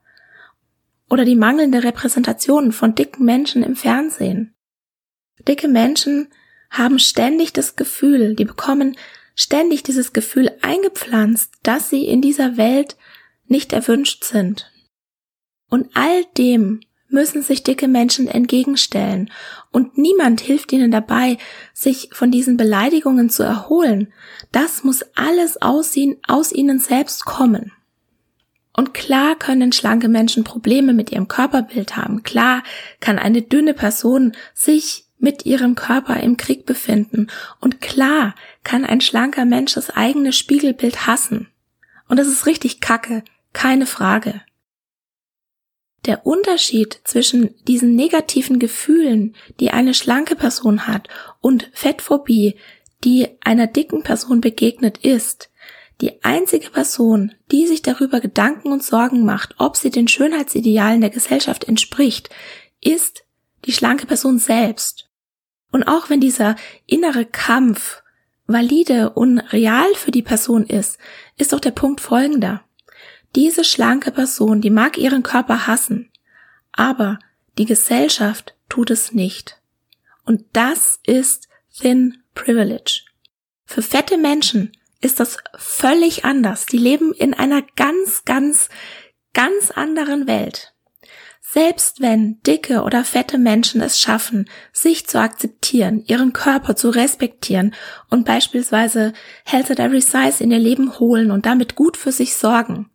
Oder 1.08 1.24
die 1.24 1.36
mangelnde 1.36 1.84
Repräsentation 1.84 2.72
von 2.72 2.96
dicken 2.96 3.24
Menschen 3.24 3.62
im 3.62 3.76
Fernsehen. 3.76 4.56
Dicke 5.46 5.68
Menschen 5.68 6.30
haben 6.68 6.98
ständig 6.98 7.52
das 7.52 7.76
Gefühl, 7.76 8.34
die 8.34 8.44
bekommen 8.44 8.96
ständig 9.36 9.84
dieses 9.84 10.12
Gefühl 10.12 10.50
eingepflanzt, 10.62 11.54
dass 11.62 11.88
sie 11.88 12.06
in 12.06 12.20
dieser 12.22 12.56
Welt 12.56 12.96
nicht 13.46 13.72
erwünscht 13.72 14.24
sind. 14.24 14.72
Und 15.68 15.90
all 15.94 16.24
dem 16.36 16.80
müssen 17.10 17.42
sich 17.42 17.62
dicke 17.62 17.88
Menschen 17.88 18.28
entgegenstellen, 18.28 19.30
und 19.72 19.98
niemand 19.98 20.40
hilft 20.40 20.72
ihnen 20.72 20.90
dabei, 20.90 21.38
sich 21.74 22.10
von 22.12 22.30
diesen 22.30 22.56
Beleidigungen 22.56 23.30
zu 23.30 23.42
erholen. 23.42 24.12
Das 24.52 24.82
muss 24.82 25.04
alles 25.14 25.60
aus, 25.60 25.96
ihnen, 25.96 26.16
aus 26.26 26.52
ihnen 26.52 26.78
selbst 26.78 27.24
kommen. 27.24 27.72
Und 28.72 28.94
klar 28.94 29.36
können 29.36 29.72
schlanke 29.72 30.08
Menschen 30.08 30.44
Probleme 30.44 30.92
mit 30.92 31.12
ihrem 31.12 31.28
Körperbild 31.28 31.96
haben. 31.96 32.22
Klar 32.22 32.62
kann 33.00 33.18
eine 33.18 33.42
dünne 33.42 33.74
Person 33.74 34.32
sich 34.54 35.04
mit 35.18 35.44
ihrem 35.44 35.74
Körper 35.74 36.16
im 36.20 36.36
Krieg 36.36 36.66
befinden. 36.66 37.26
Und 37.60 37.80
klar 37.80 38.34
kann 38.64 38.84
ein 38.84 39.00
schlanker 39.00 39.44
Mensch 39.44 39.74
das 39.74 39.90
eigene 39.90 40.32
Spiegelbild 40.32 41.06
hassen. 41.06 41.48
Und 42.08 42.18
das 42.18 42.26
ist 42.26 42.46
richtig 42.46 42.80
kacke, 42.80 43.22
keine 43.52 43.86
Frage. 43.86 44.40
Der 46.06 46.26
Unterschied 46.26 47.00
zwischen 47.04 47.54
diesen 47.66 47.94
negativen 47.94 48.58
Gefühlen, 48.58 49.34
die 49.60 49.70
eine 49.70 49.94
schlanke 49.94 50.34
Person 50.34 50.86
hat, 50.86 51.08
und 51.40 51.70
Fettphobie, 51.72 52.56
die 53.04 53.28
einer 53.40 53.66
dicken 53.66 54.02
Person 54.02 54.40
begegnet 54.40 54.98
ist, 54.98 55.50
die 56.00 56.24
einzige 56.24 56.70
Person, 56.70 57.32
die 57.50 57.66
sich 57.66 57.82
darüber 57.82 58.20
Gedanken 58.20 58.72
und 58.72 58.82
Sorgen 58.82 59.24
macht, 59.24 59.54
ob 59.58 59.76
sie 59.76 59.90
den 59.90 60.08
Schönheitsidealen 60.08 61.00
der 61.02 61.10
Gesellschaft 61.10 61.64
entspricht, 61.64 62.30
ist 62.80 63.24
die 63.66 63.72
schlanke 63.72 64.06
Person 64.06 64.38
selbst. 64.38 65.08
Und 65.70 65.84
auch 65.84 66.08
wenn 66.08 66.20
dieser 66.20 66.56
innere 66.86 67.26
Kampf 67.26 68.02
valide 68.46 69.10
und 69.10 69.38
real 69.52 69.94
für 69.94 70.10
die 70.10 70.22
Person 70.22 70.64
ist, 70.64 70.98
ist 71.36 71.52
doch 71.52 71.60
der 71.60 71.70
Punkt 71.70 72.00
folgender. 72.00 72.62
Diese 73.36 73.64
schlanke 73.64 74.10
Person, 74.10 74.60
die 74.60 74.70
mag 74.70 74.98
ihren 74.98 75.22
Körper 75.22 75.66
hassen, 75.66 76.10
aber 76.72 77.18
die 77.58 77.64
Gesellschaft 77.64 78.56
tut 78.68 78.90
es 78.90 79.12
nicht. 79.12 79.60
Und 80.24 80.44
das 80.52 81.00
ist 81.04 81.48
Thin 81.72 82.22
Privilege. 82.34 83.02
Für 83.64 83.82
fette 83.82 84.18
Menschen 84.18 84.72
ist 85.00 85.20
das 85.20 85.38
völlig 85.56 86.24
anders. 86.24 86.66
Die 86.66 86.78
leben 86.78 87.12
in 87.12 87.34
einer 87.34 87.62
ganz, 87.76 88.24
ganz, 88.24 88.68
ganz 89.32 89.70
anderen 89.70 90.26
Welt. 90.26 90.74
Selbst 91.40 92.00
wenn 92.00 92.40
dicke 92.42 92.82
oder 92.82 93.04
fette 93.04 93.36
Menschen 93.36 93.80
es 93.80 93.98
schaffen, 93.98 94.48
sich 94.72 95.08
zu 95.08 95.18
akzeptieren, 95.18 96.04
ihren 96.06 96.32
Körper 96.32 96.76
zu 96.76 96.90
respektieren 96.90 97.74
und 98.08 98.24
beispielsweise 98.24 99.12
Health 99.44 99.70
at 99.70 99.80
Every 99.80 100.00
Size 100.00 100.44
in 100.44 100.52
ihr 100.52 100.60
Leben 100.60 101.00
holen 101.00 101.32
und 101.32 101.46
damit 101.46 101.74
gut 101.74 101.96
für 101.96 102.12
sich 102.12 102.36
sorgen, 102.36 102.88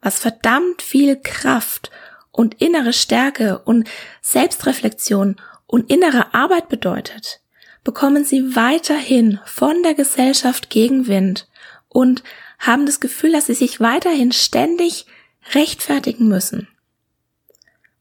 was 0.00 0.18
verdammt 0.18 0.82
viel 0.82 1.16
Kraft 1.16 1.90
und 2.32 2.60
innere 2.60 2.92
Stärke 2.92 3.58
und 3.58 3.88
Selbstreflexion 4.22 5.36
und 5.66 5.90
innere 5.90 6.34
Arbeit 6.34 6.68
bedeutet, 6.68 7.40
bekommen 7.84 8.24
sie 8.24 8.56
weiterhin 8.56 9.40
von 9.44 9.82
der 9.82 9.94
Gesellschaft 9.94 10.70
Gegenwind 10.70 11.48
und 11.88 12.22
haben 12.58 12.86
das 12.86 13.00
Gefühl, 13.00 13.32
dass 13.32 13.46
sie 13.46 13.54
sich 13.54 13.80
weiterhin 13.80 14.32
ständig 14.32 15.06
rechtfertigen 15.54 16.28
müssen. 16.28 16.68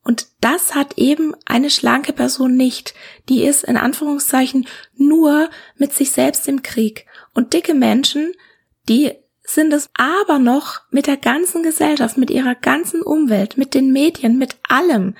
Und 0.03 0.27
das 0.41 0.73
hat 0.75 0.97
eben 0.97 1.35
eine 1.45 1.69
schlanke 1.69 2.13
Person 2.13 2.55
nicht. 2.55 2.93
Die 3.27 3.43
ist 3.43 3.63
in 3.63 3.77
Anführungszeichen 3.77 4.67
nur 4.95 5.49
mit 5.75 5.93
sich 5.93 6.11
selbst 6.11 6.47
im 6.47 6.63
Krieg. 6.63 7.05
Und 7.33 7.53
dicke 7.53 7.73
Menschen, 7.73 8.33
die 8.87 9.13
sind 9.49 9.73
es 9.73 9.89
aber 9.93 10.39
noch 10.39 10.81
mit 10.91 11.07
der 11.07 11.17
ganzen 11.17 11.63
Gesellschaft, 11.63 12.17
mit 12.17 12.29
ihrer 12.29 12.55
ganzen 12.55 13.01
Umwelt, 13.01 13.57
mit 13.57 13.73
den 13.73 13.91
Medien, 13.91 14.37
mit 14.37 14.57
allem, 14.67 15.15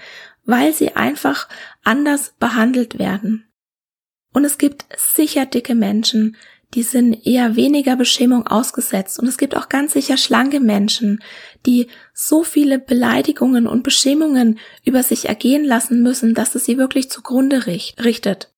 weil 0.45 0.73
sie 0.73 0.95
einfach 0.95 1.47
anders 1.83 2.33
behandelt 2.39 2.99
werden. 2.99 3.49
Und 4.33 4.45
es 4.45 4.57
gibt 4.57 4.85
sicher 4.97 5.45
dicke 5.45 5.75
Menschen, 5.75 6.37
die 6.75 6.83
sind 6.83 7.25
eher 7.25 7.55
weniger 7.55 7.95
Beschämung 7.95 8.45
ausgesetzt. 8.45 9.19
Und 9.19 9.27
es 9.27 9.39
gibt 9.39 9.57
auch 9.57 9.69
ganz 9.69 9.93
sicher 9.93 10.17
schlanke 10.17 10.59
Menschen, 10.59 11.23
die 11.65 11.87
so 12.13 12.43
viele 12.43 12.77
Beleidigungen 12.77 13.65
und 13.65 13.81
Beschämungen 13.81 14.59
über 14.85 15.01
sich 15.01 15.27
ergehen 15.27 15.65
lassen 15.65 16.03
müssen, 16.03 16.35
dass 16.35 16.53
es 16.53 16.65
sie 16.65 16.77
wirklich 16.77 17.09
zugrunde 17.09 17.65
richtet. 17.65 18.48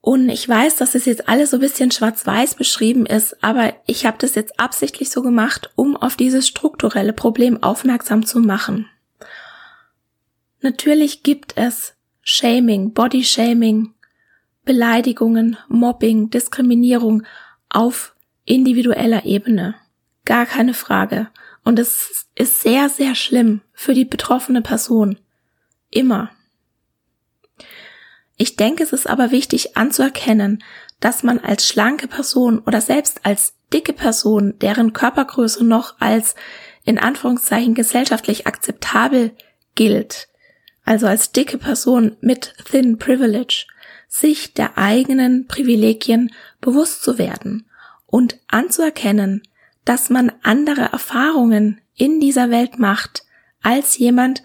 Und 0.00 0.28
ich 0.28 0.48
weiß, 0.48 0.76
dass 0.76 0.94
es 0.94 1.04
jetzt 1.06 1.28
alles 1.28 1.50
so 1.50 1.56
ein 1.56 1.60
bisschen 1.60 1.90
schwarz-weiß 1.90 2.54
beschrieben 2.54 3.04
ist, 3.04 3.42
aber 3.42 3.74
ich 3.86 4.06
habe 4.06 4.16
das 4.18 4.34
jetzt 4.34 4.58
absichtlich 4.60 5.10
so 5.10 5.22
gemacht, 5.22 5.70
um 5.74 5.96
auf 5.96 6.16
dieses 6.16 6.46
strukturelle 6.46 7.12
Problem 7.12 7.62
aufmerksam 7.62 8.24
zu 8.24 8.38
machen. 8.38 8.88
Natürlich 10.60 11.22
gibt 11.22 11.56
es 11.56 11.94
Shaming, 12.22 12.92
Body-Shaming, 12.92 13.94
Beleidigungen, 14.64 15.56
Mobbing, 15.68 16.30
Diskriminierung 16.30 17.24
auf 17.68 18.14
individueller 18.44 19.24
Ebene. 19.24 19.74
Gar 20.24 20.46
keine 20.46 20.74
Frage. 20.74 21.28
Und 21.64 21.78
es 21.78 22.26
ist 22.34 22.60
sehr, 22.60 22.88
sehr 22.88 23.14
schlimm 23.14 23.62
für 23.72 23.94
die 23.94 24.04
betroffene 24.04 24.62
Person. 24.62 25.18
Immer. 25.90 26.30
Ich 28.38 28.56
denke, 28.56 28.84
es 28.84 28.92
ist 28.92 29.08
aber 29.08 29.32
wichtig 29.32 29.76
anzuerkennen, 29.76 30.62
dass 31.00 31.24
man 31.24 31.40
als 31.40 31.66
schlanke 31.66 32.06
Person 32.06 32.60
oder 32.60 32.80
selbst 32.80 33.20
als 33.24 33.54
dicke 33.72 33.92
Person, 33.92 34.58
deren 34.60 34.92
Körpergröße 34.92 35.64
noch 35.64 36.00
als 36.00 36.36
in 36.84 36.98
Anführungszeichen 36.98 37.74
gesellschaftlich 37.74 38.46
akzeptabel 38.46 39.32
gilt, 39.74 40.28
also 40.84 41.06
als 41.06 41.32
dicke 41.32 41.58
Person 41.58 42.16
mit 42.20 42.54
Thin 42.70 42.96
Privilege, 42.96 43.66
sich 44.06 44.54
der 44.54 44.78
eigenen 44.78 45.46
Privilegien 45.48 46.32
bewusst 46.60 47.02
zu 47.02 47.18
werden 47.18 47.66
und 48.06 48.38
anzuerkennen, 48.46 49.42
dass 49.84 50.10
man 50.10 50.32
andere 50.42 50.82
Erfahrungen 50.92 51.80
in 51.94 52.20
dieser 52.20 52.50
Welt 52.50 52.78
macht 52.78 53.24
als 53.62 53.98
jemand 53.98 54.44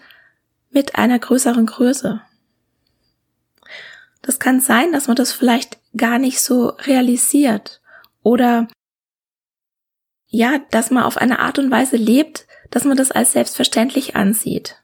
mit 0.70 0.96
einer 0.96 1.18
größeren 1.18 1.66
Größe. 1.66 2.20
Das 4.24 4.38
kann 4.38 4.58
sein, 4.58 4.90
dass 4.92 5.06
man 5.06 5.16
das 5.16 5.32
vielleicht 5.32 5.78
gar 5.94 6.18
nicht 6.18 6.40
so 6.40 6.68
realisiert 6.68 7.82
oder 8.22 8.68
ja, 10.28 10.60
dass 10.70 10.90
man 10.90 11.04
auf 11.04 11.18
eine 11.18 11.40
Art 11.40 11.58
und 11.58 11.70
Weise 11.70 11.96
lebt, 11.96 12.46
dass 12.70 12.84
man 12.84 12.96
das 12.96 13.10
als 13.10 13.32
selbstverständlich 13.32 14.16
ansieht. 14.16 14.82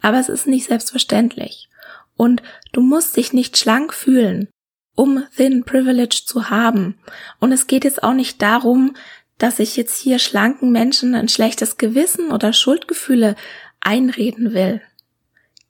Aber 0.00 0.18
es 0.18 0.30
ist 0.30 0.46
nicht 0.46 0.66
selbstverständlich. 0.66 1.68
Und 2.16 2.42
du 2.72 2.80
musst 2.80 3.16
dich 3.18 3.34
nicht 3.34 3.58
schlank 3.58 3.92
fühlen, 3.92 4.48
um 4.96 5.24
Thin 5.36 5.64
Privilege 5.64 6.22
zu 6.24 6.48
haben. 6.48 6.98
Und 7.38 7.52
es 7.52 7.66
geht 7.66 7.84
jetzt 7.84 8.02
auch 8.02 8.14
nicht 8.14 8.40
darum, 8.40 8.96
dass 9.36 9.58
ich 9.58 9.76
jetzt 9.76 9.98
hier 9.98 10.18
schlanken 10.18 10.72
Menschen 10.72 11.14
ein 11.14 11.28
schlechtes 11.28 11.76
Gewissen 11.76 12.32
oder 12.32 12.54
Schuldgefühle 12.54 13.36
einreden 13.80 14.54
will. 14.54 14.80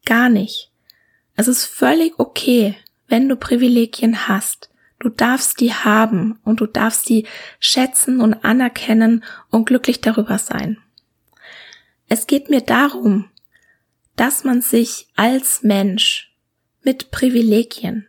Gar 0.04 0.28
nicht. 0.28 0.71
Es 1.34 1.48
ist 1.48 1.64
völlig 1.64 2.18
okay, 2.18 2.76
wenn 3.08 3.28
du 3.28 3.36
Privilegien 3.36 4.28
hast. 4.28 4.70
Du 4.98 5.08
darfst 5.08 5.60
die 5.60 5.72
haben 5.72 6.38
und 6.44 6.60
du 6.60 6.66
darfst 6.66 7.08
die 7.08 7.26
schätzen 7.58 8.20
und 8.20 8.44
anerkennen 8.44 9.24
und 9.50 9.66
glücklich 9.66 10.00
darüber 10.00 10.38
sein. 10.38 10.78
Es 12.08 12.26
geht 12.26 12.50
mir 12.50 12.60
darum, 12.60 13.30
dass 14.16 14.44
man 14.44 14.60
sich 14.60 15.08
als 15.16 15.62
Mensch 15.62 16.32
mit 16.82 17.10
Privilegien, 17.10 18.06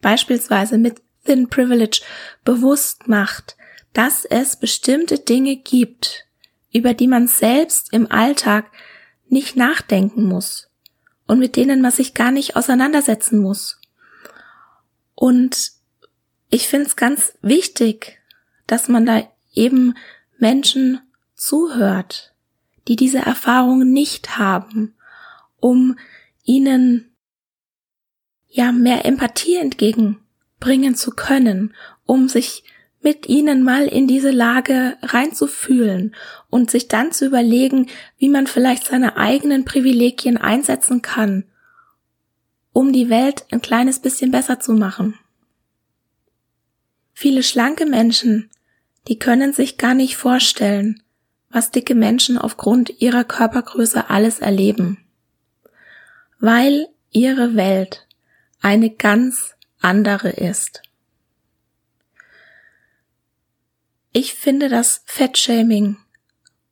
beispielsweise 0.00 0.78
mit 0.78 1.02
Thin 1.26 1.48
Privilege, 1.48 2.02
bewusst 2.44 3.08
macht, 3.08 3.56
dass 3.92 4.24
es 4.24 4.56
bestimmte 4.56 5.18
Dinge 5.18 5.56
gibt, 5.56 6.24
über 6.72 6.94
die 6.94 7.08
man 7.08 7.26
selbst 7.26 7.92
im 7.92 8.10
Alltag 8.10 8.70
nicht 9.28 9.56
nachdenken 9.56 10.24
muss 10.24 10.71
und 11.32 11.38
mit 11.38 11.56
denen 11.56 11.80
man 11.80 11.90
sich 11.90 12.12
gar 12.12 12.30
nicht 12.30 12.56
auseinandersetzen 12.56 13.38
muss. 13.38 13.80
Und 15.14 15.72
ich 16.50 16.68
finde 16.68 16.88
es 16.88 16.94
ganz 16.94 17.32
wichtig, 17.40 18.20
dass 18.66 18.88
man 18.88 19.06
da 19.06 19.26
eben 19.54 19.94
Menschen 20.36 21.00
zuhört, 21.34 22.34
die 22.86 22.96
diese 22.96 23.20
Erfahrung 23.20 23.90
nicht 23.90 24.36
haben, 24.36 24.94
um 25.56 25.98
ihnen 26.44 27.16
ja 28.48 28.70
mehr 28.70 29.06
Empathie 29.06 29.56
entgegenbringen 29.56 30.96
zu 30.96 31.12
können, 31.12 31.74
um 32.04 32.28
sich 32.28 32.62
mit 33.02 33.28
ihnen 33.28 33.62
mal 33.62 33.86
in 33.86 34.06
diese 34.06 34.30
Lage 34.30 34.96
reinzufühlen 35.02 36.14
und 36.50 36.70
sich 36.70 36.88
dann 36.88 37.12
zu 37.12 37.26
überlegen, 37.26 37.88
wie 38.16 38.28
man 38.28 38.46
vielleicht 38.46 38.86
seine 38.86 39.16
eigenen 39.16 39.64
Privilegien 39.64 40.36
einsetzen 40.36 41.02
kann, 41.02 41.44
um 42.72 42.92
die 42.92 43.10
Welt 43.10 43.44
ein 43.50 43.60
kleines 43.60 43.98
bisschen 43.98 44.30
besser 44.30 44.60
zu 44.60 44.72
machen. 44.72 45.18
Viele 47.12 47.42
schlanke 47.42 47.86
Menschen, 47.86 48.50
die 49.08 49.18
können 49.18 49.52
sich 49.52 49.78
gar 49.78 49.94
nicht 49.94 50.16
vorstellen, 50.16 51.02
was 51.50 51.70
dicke 51.70 51.94
Menschen 51.94 52.38
aufgrund 52.38 53.00
ihrer 53.00 53.24
Körpergröße 53.24 54.08
alles 54.10 54.38
erleben, 54.38 54.98
weil 56.38 56.88
ihre 57.10 57.56
Welt 57.56 58.06
eine 58.60 58.90
ganz 58.90 59.54
andere 59.80 60.30
ist. 60.30 60.82
Ich 64.12 64.34
finde, 64.34 64.68
dass 64.68 65.02
Fettshaming 65.06 65.96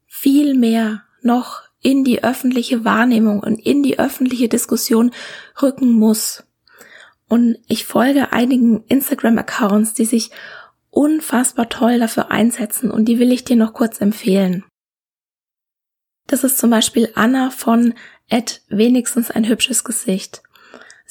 viel 0.06 0.54
mehr 0.54 1.04
noch 1.22 1.62
in 1.80 2.04
die 2.04 2.22
öffentliche 2.22 2.84
Wahrnehmung 2.84 3.40
und 3.40 3.58
in 3.58 3.82
die 3.82 3.98
öffentliche 3.98 4.48
Diskussion 4.48 5.12
rücken 5.62 5.92
muss. 5.92 6.44
Und 7.28 7.58
ich 7.66 7.86
folge 7.86 8.32
einigen 8.32 8.84
Instagram-Accounts, 8.88 9.94
die 9.94 10.04
sich 10.04 10.30
unfassbar 10.90 11.68
toll 11.68 11.98
dafür 11.98 12.30
einsetzen 12.30 12.90
und 12.90 13.06
die 13.06 13.18
will 13.18 13.32
ich 13.32 13.44
dir 13.44 13.56
noch 13.56 13.72
kurz 13.72 14.00
empfehlen. 14.00 14.64
Das 16.26 16.44
ist 16.44 16.58
zum 16.58 16.70
Beispiel 16.70 17.10
Anna 17.14 17.50
von 17.50 17.94
Ed 18.28 18.62
wenigstens 18.68 19.30
ein 19.30 19.48
hübsches 19.48 19.84
Gesicht. 19.84 20.42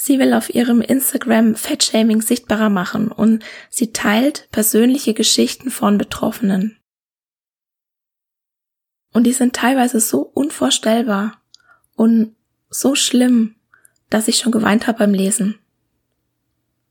Sie 0.01 0.17
will 0.17 0.33
auf 0.33 0.55
ihrem 0.55 0.79
Instagram 0.79 1.55
Fettshaming 1.55 2.21
sichtbarer 2.21 2.69
machen 2.69 3.11
und 3.11 3.43
sie 3.69 3.91
teilt 3.91 4.47
persönliche 4.49 5.13
Geschichten 5.13 5.69
von 5.71 5.97
Betroffenen. 5.97 6.77
Und 9.11 9.25
die 9.25 9.33
sind 9.33 9.53
teilweise 9.53 9.99
so 9.99 10.21
unvorstellbar 10.21 11.41
und 11.97 12.33
so 12.69 12.95
schlimm, 12.95 13.55
dass 14.09 14.29
ich 14.29 14.37
schon 14.37 14.53
geweint 14.53 14.87
habe 14.87 14.99
beim 14.99 15.13
Lesen. 15.13 15.59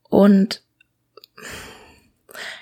Und 0.03 0.61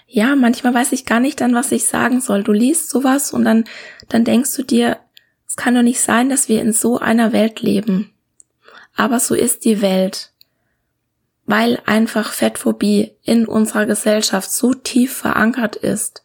ja, 0.05 0.33
manchmal 0.37 0.73
weiß 0.73 0.93
ich 0.93 1.05
gar 1.05 1.19
nicht 1.19 1.41
dann, 1.41 1.55
was 1.55 1.73
ich 1.73 1.87
sagen 1.87 2.21
soll. 2.21 2.43
Du 2.43 2.53
liest 2.53 2.89
sowas 2.89 3.33
und 3.33 3.43
dann, 3.43 3.65
dann 4.07 4.23
denkst 4.23 4.55
du 4.55 4.63
dir, 4.63 4.97
es 5.45 5.57
kann 5.57 5.75
doch 5.75 5.81
nicht 5.81 5.99
sein, 5.99 6.29
dass 6.29 6.47
wir 6.47 6.61
in 6.61 6.71
so 6.71 6.99
einer 6.99 7.33
Welt 7.33 7.59
leben. 7.59 8.13
Aber 8.95 9.19
so 9.19 9.35
ist 9.35 9.65
die 9.65 9.81
Welt 9.81 10.31
weil 11.47 11.81
einfach 11.85 12.33
Fettphobie 12.33 13.13
in 13.23 13.47
unserer 13.47 13.85
Gesellschaft 13.85 14.51
so 14.51 14.73
tief 14.73 15.15
verankert 15.15 15.77
ist 15.77 16.23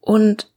und 0.00 0.50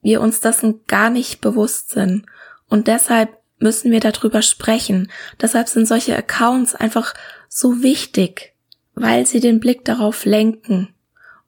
wir 0.00 0.20
uns 0.20 0.40
dessen 0.40 0.86
gar 0.86 1.10
nicht 1.10 1.40
bewusst 1.40 1.90
sind. 1.90 2.24
Und 2.68 2.86
deshalb 2.86 3.36
müssen 3.58 3.90
wir 3.90 4.00
darüber 4.00 4.42
sprechen. 4.42 5.10
Deshalb 5.40 5.68
sind 5.68 5.86
solche 5.86 6.16
Accounts 6.16 6.74
einfach 6.74 7.12
so 7.48 7.82
wichtig, 7.82 8.54
weil 8.94 9.26
sie 9.26 9.40
den 9.40 9.60
Blick 9.60 9.84
darauf 9.84 10.24
lenken 10.24 10.94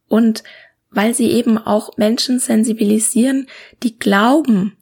und 0.09 0.42
weil 0.90 1.14
sie 1.14 1.31
eben 1.31 1.59
auch 1.59 1.96
Menschen 1.96 2.40
sensibilisieren, 2.40 3.46
die 3.85 3.98
glauben, 3.98 4.77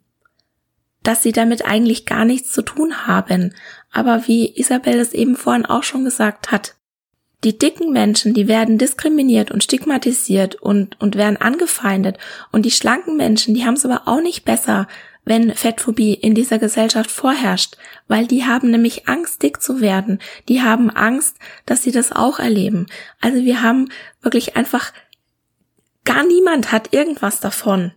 dass 1.03 1.23
sie 1.23 1.33
damit 1.33 1.65
eigentlich 1.65 2.07
gar 2.07 2.25
nichts 2.25 2.51
zu 2.51 2.63
tun 2.63 3.07
haben. 3.07 3.55
Aber 3.93 4.27
wie 4.27 4.59
Isabel 4.59 4.99
es 4.99 5.13
eben 5.13 5.37
vorhin 5.37 5.67
auch 5.67 5.83
schon 5.83 6.05
gesagt 6.05 6.51
hat, 6.51 6.77
die 7.43 7.57
dicken 7.57 7.93
Menschen, 7.93 8.35
die 8.35 8.49
werden 8.49 8.77
diskriminiert 8.77 9.51
und 9.51 9.65
stigmatisiert 9.65 10.57
und, 10.57 11.01
und 11.01 11.17
werden 11.17 11.39
angefeindet. 11.39 12.19
Und 12.53 12.67
die 12.67 12.71
schlanken 12.71 13.17
Menschen, 13.17 13.55
die 13.55 13.65
haben 13.65 13.75
es 13.75 13.87
aber 13.87 14.03
auch 14.07 14.21
nicht 14.21 14.45
besser, 14.45 14.87
wenn 15.25 15.55
Fettphobie 15.55 16.15
in 16.15 16.35
dieser 16.35 16.59
Gesellschaft 16.59 17.11
vorherrscht, 17.11 17.77
weil 18.09 18.27
die 18.27 18.45
haben 18.45 18.71
nämlich 18.71 19.09
Angst, 19.09 19.43
dick 19.43 19.63
zu 19.63 19.81
werden. 19.81 20.19
Die 20.49 20.63
haben 20.63 20.91
Angst, 20.91 21.37
dass 21.67 21.83
sie 21.83 21.93
das 21.93 22.13
auch 22.13 22.39
erleben. 22.39 22.87
Also 23.21 23.45
wir 23.45 23.63
haben 23.63 23.89
wirklich 24.23 24.57
einfach, 24.57 24.93
gar 26.05 26.25
niemand 26.27 26.73
hat 26.73 26.93
irgendwas 26.93 27.41
davon 27.41 27.93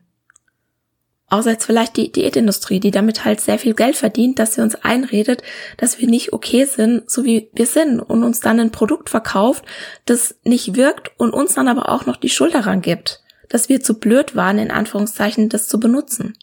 außer 1.34 1.50
jetzt 1.50 1.66
vielleicht 1.66 1.98
die 1.98 2.12
Diätindustrie, 2.12 2.80
die 2.80 2.92
damit 2.92 3.26
halt 3.26 3.42
sehr 3.42 3.58
viel 3.58 3.74
Geld 3.74 3.96
verdient, 3.96 4.38
dass 4.38 4.54
sie 4.54 4.62
uns 4.62 4.76
einredet, 4.76 5.42
dass 5.78 5.98
wir 5.98 6.08
nicht 6.08 6.32
okay 6.32 6.66
sind, 6.66 7.10
so 7.10 7.26
wie 7.26 7.50
wir 7.54 7.66
sind 7.66 8.00
und 8.00 8.24
uns 8.24 8.40
dann 8.40 8.60
ein 8.60 8.70
Produkt 8.70 9.10
verkauft, 9.10 9.66
das 10.06 10.36
nicht 10.44 10.76
wirkt 10.76 11.12
und 11.18 11.34
uns 11.34 11.56
dann 11.56 11.68
aber 11.68 11.90
auch 11.90 12.06
noch 12.06 12.18
die 12.18 12.30
Schuld 12.30 12.54
daran 12.54 12.84
gibt, 12.84 13.24
dass 13.50 13.68
wir 13.68 13.82
zu 13.82 13.96
blöd 13.96 14.36
waren, 14.36 14.60
in 14.60 14.70
Anführungszeichen, 14.70 15.50
das 15.50 15.68
zu 15.68 15.80
benutzen. 15.80 16.38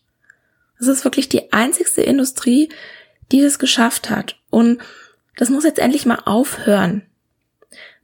Das 0.80 0.88
ist 0.88 1.04
wirklich 1.04 1.28
die 1.28 1.52
einzigste 1.52 2.02
Industrie, 2.02 2.68
die 3.30 3.42
das 3.42 3.60
geschafft 3.60 4.10
hat. 4.10 4.40
Und 4.50 4.80
das 5.36 5.50
muss 5.50 5.62
jetzt 5.62 5.78
endlich 5.78 6.04
mal 6.04 6.20
aufhören. 6.24 7.02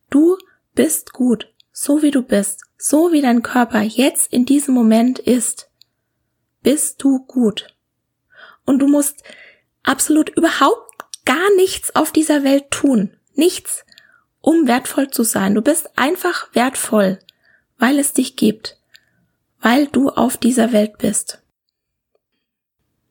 Du 0.09 0.39
bist 0.77 1.13
gut, 1.13 1.53
so 1.73 2.03
wie 2.03 2.13
du 2.13 2.23
bist, 2.23 2.63
so 2.79 3.11
wie 3.11 3.23
dein 3.23 3.43
Körper 3.43 3.83
jetzt 3.83 4.33
in 4.33 4.45
diesem 4.45 4.73
Moment 4.73 5.19
ist 5.19 5.69
bist 6.67 7.01
du 7.01 7.21
gut. 7.21 7.77
Und 8.65 8.81
du 8.81 8.89
musst 8.89 9.23
absolut 9.85 10.31
überhaupt 10.31 10.91
gar 11.25 11.55
nichts 11.55 11.95
auf 11.95 12.11
dieser 12.11 12.43
Welt 12.43 12.73
tun. 12.73 13.17
Nichts, 13.35 13.85
um 14.41 14.67
wertvoll 14.67 15.09
zu 15.09 15.23
sein. 15.23 15.55
Du 15.55 15.63
bist 15.63 15.97
einfach 15.97 16.53
wertvoll, 16.57 17.21
weil 17.79 18.01
es 18.01 18.15
dich 18.15 18.35
gibt, 18.35 18.81
weil 19.61 19.87
du 19.87 20.11
auf 20.11 20.37
dieser 20.39 20.73
Welt 20.73 20.99
bist. 20.99 21.41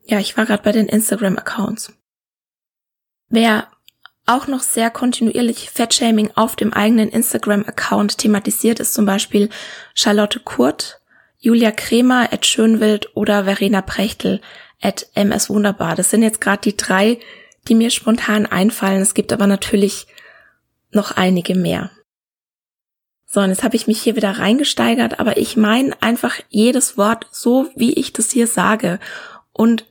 Ja, 0.03 0.19
ich 0.19 0.35
war 0.35 0.45
gerade 0.45 0.63
bei 0.63 0.73
den 0.73 0.89
Instagram-Accounts. 0.89 1.93
Wer 3.29 3.71
auch 4.25 4.47
noch 4.47 4.63
sehr 4.63 4.89
kontinuierlich 4.89 5.69
Fettshaming 5.69 6.31
auf 6.35 6.57
dem 6.57 6.73
eigenen 6.73 7.07
Instagram-Account 7.07 8.17
thematisiert, 8.17 8.81
ist 8.81 8.93
zum 8.93 9.05
Beispiel 9.05 9.49
Charlotte 9.93 10.41
Kurt. 10.41 10.99
Julia 11.45 11.69
Kremer, 11.69 12.33
at 12.33 12.47
Schönwild 12.47 13.15
oder 13.15 13.43
Verena 13.43 13.83
Prechtel, 13.83 14.41
at 14.81 15.05
MS 15.13 15.47
Wunderbar. 15.51 15.93
Das 15.93 16.09
sind 16.09 16.23
jetzt 16.23 16.41
gerade 16.41 16.63
die 16.63 16.75
drei, 16.75 17.19
die 17.67 17.75
mir 17.75 17.91
spontan 17.91 18.47
einfallen. 18.47 18.99
Es 18.99 19.13
gibt 19.13 19.31
aber 19.31 19.45
natürlich 19.45 20.07
noch 20.89 21.11
einige 21.11 21.53
mehr. 21.53 21.91
So, 23.27 23.41
und 23.41 23.49
jetzt 23.49 23.63
habe 23.63 23.75
ich 23.75 23.85
mich 23.85 24.01
hier 24.01 24.15
wieder 24.15 24.31
reingesteigert, 24.31 25.19
aber 25.19 25.37
ich 25.37 25.55
meine 25.55 25.95
einfach 26.01 26.33
jedes 26.49 26.97
Wort 26.97 27.27
so, 27.31 27.69
wie 27.75 27.93
ich 27.93 28.11
das 28.11 28.31
hier 28.31 28.47
sage. 28.47 28.99
Und 29.53 29.85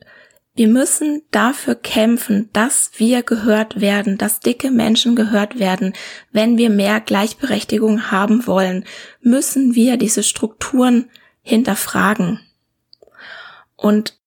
wir 0.55 0.67
müssen 0.67 1.21
dafür 1.31 1.75
kämpfen, 1.75 2.49
dass 2.51 2.91
wir 2.97 3.23
gehört 3.23 3.79
werden, 3.79 4.17
dass 4.17 4.41
dicke 4.41 4.71
Menschen 4.71 5.15
gehört 5.15 5.57
werden. 5.57 5.93
Wenn 6.33 6.57
wir 6.57 6.69
mehr 6.69 6.99
Gleichberechtigung 6.99 8.11
haben 8.11 8.45
wollen, 8.45 8.83
müssen 9.21 9.73
wir 9.73 9.95
diese 9.95 10.21
Strukturen 10.21 11.09
hinterfragen. 11.45 12.41
Und 13.77 14.17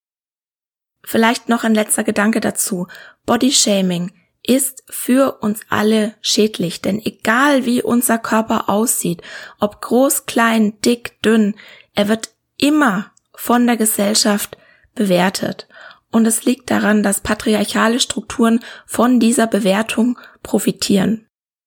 vielleicht 1.05 1.49
noch 1.49 1.65
ein 1.65 1.75
letzter 1.75 2.05
Gedanke 2.05 2.41
dazu. 2.41 2.87
Bodyshaming 3.27 4.13
ist 4.43 4.85
für 4.89 5.39
uns 5.41 5.61
alle 5.69 6.15
schädlich, 6.23 6.81
denn 6.81 7.05
egal 7.05 7.67
wie 7.67 7.83
unser 7.83 8.19
Körper 8.19 8.71
aussieht, 8.71 9.21
ob 9.59 9.83
groß, 9.83 10.27
klein, 10.27 10.81
dick, 10.81 11.21
dünn, 11.23 11.55
er 11.95 12.09
wird 12.09 12.31
immer 12.57 13.11
von 13.35 13.67
der 13.67 13.77
Gesellschaft 13.77 14.57
bewertet. 14.95 15.67
Und 16.11 16.27
es 16.27 16.45
liegt 16.45 16.71
daran, 16.71 17.03
dass 17.03 17.21
patriarchale 17.21 18.01
Strukturen 18.01 18.61
von 18.87 19.21
dieser 19.21 19.47
Bewertung 19.47 20.19
profitieren. 20.43 21.27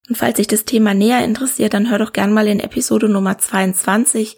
Und 0.10 0.16
falls 0.16 0.38
sich 0.38 0.48
das 0.48 0.66
Thema 0.66 0.94
näher 0.94 1.24
interessiert, 1.24 1.74
dann 1.74 1.90
hör 1.90 2.00
doch 2.00 2.14
gern 2.14 2.34
mal 2.34 2.48
in 2.48 2.60
Episode 2.60 3.08
Nummer 3.08 3.38
22 3.38 4.38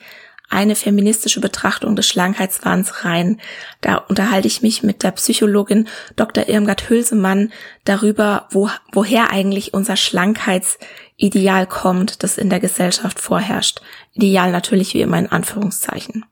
eine 0.53 0.75
feministische 0.75 1.41
Betrachtung 1.41 1.95
des 1.95 2.07
Schlankheitswahns 2.07 3.03
rein. 3.03 3.41
Da 3.81 3.95
unterhalte 3.95 4.47
ich 4.47 4.61
mich 4.61 4.83
mit 4.83 5.03
der 5.03 5.11
Psychologin 5.11 5.87
Dr. 6.15 6.47
Irmgard 6.47 6.89
Hülsemann 6.89 7.51
darüber, 7.83 8.47
wo, 8.51 8.69
woher 8.91 9.31
eigentlich 9.31 9.73
unser 9.73 9.97
Schlankheitsideal 9.97 11.67
kommt, 11.67 12.23
das 12.23 12.37
in 12.37 12.49
der 12.49 12.59
Gesellschaft 12.59 13.19
vorherrscht. 13.19 13.81
Ideal 14.13 14.51
natürlich 14.51 14.93
wie 14.93 15.01
immer 15.01 15.19
in 15.19 15.31
Anführungszeichen. 15.31 16.25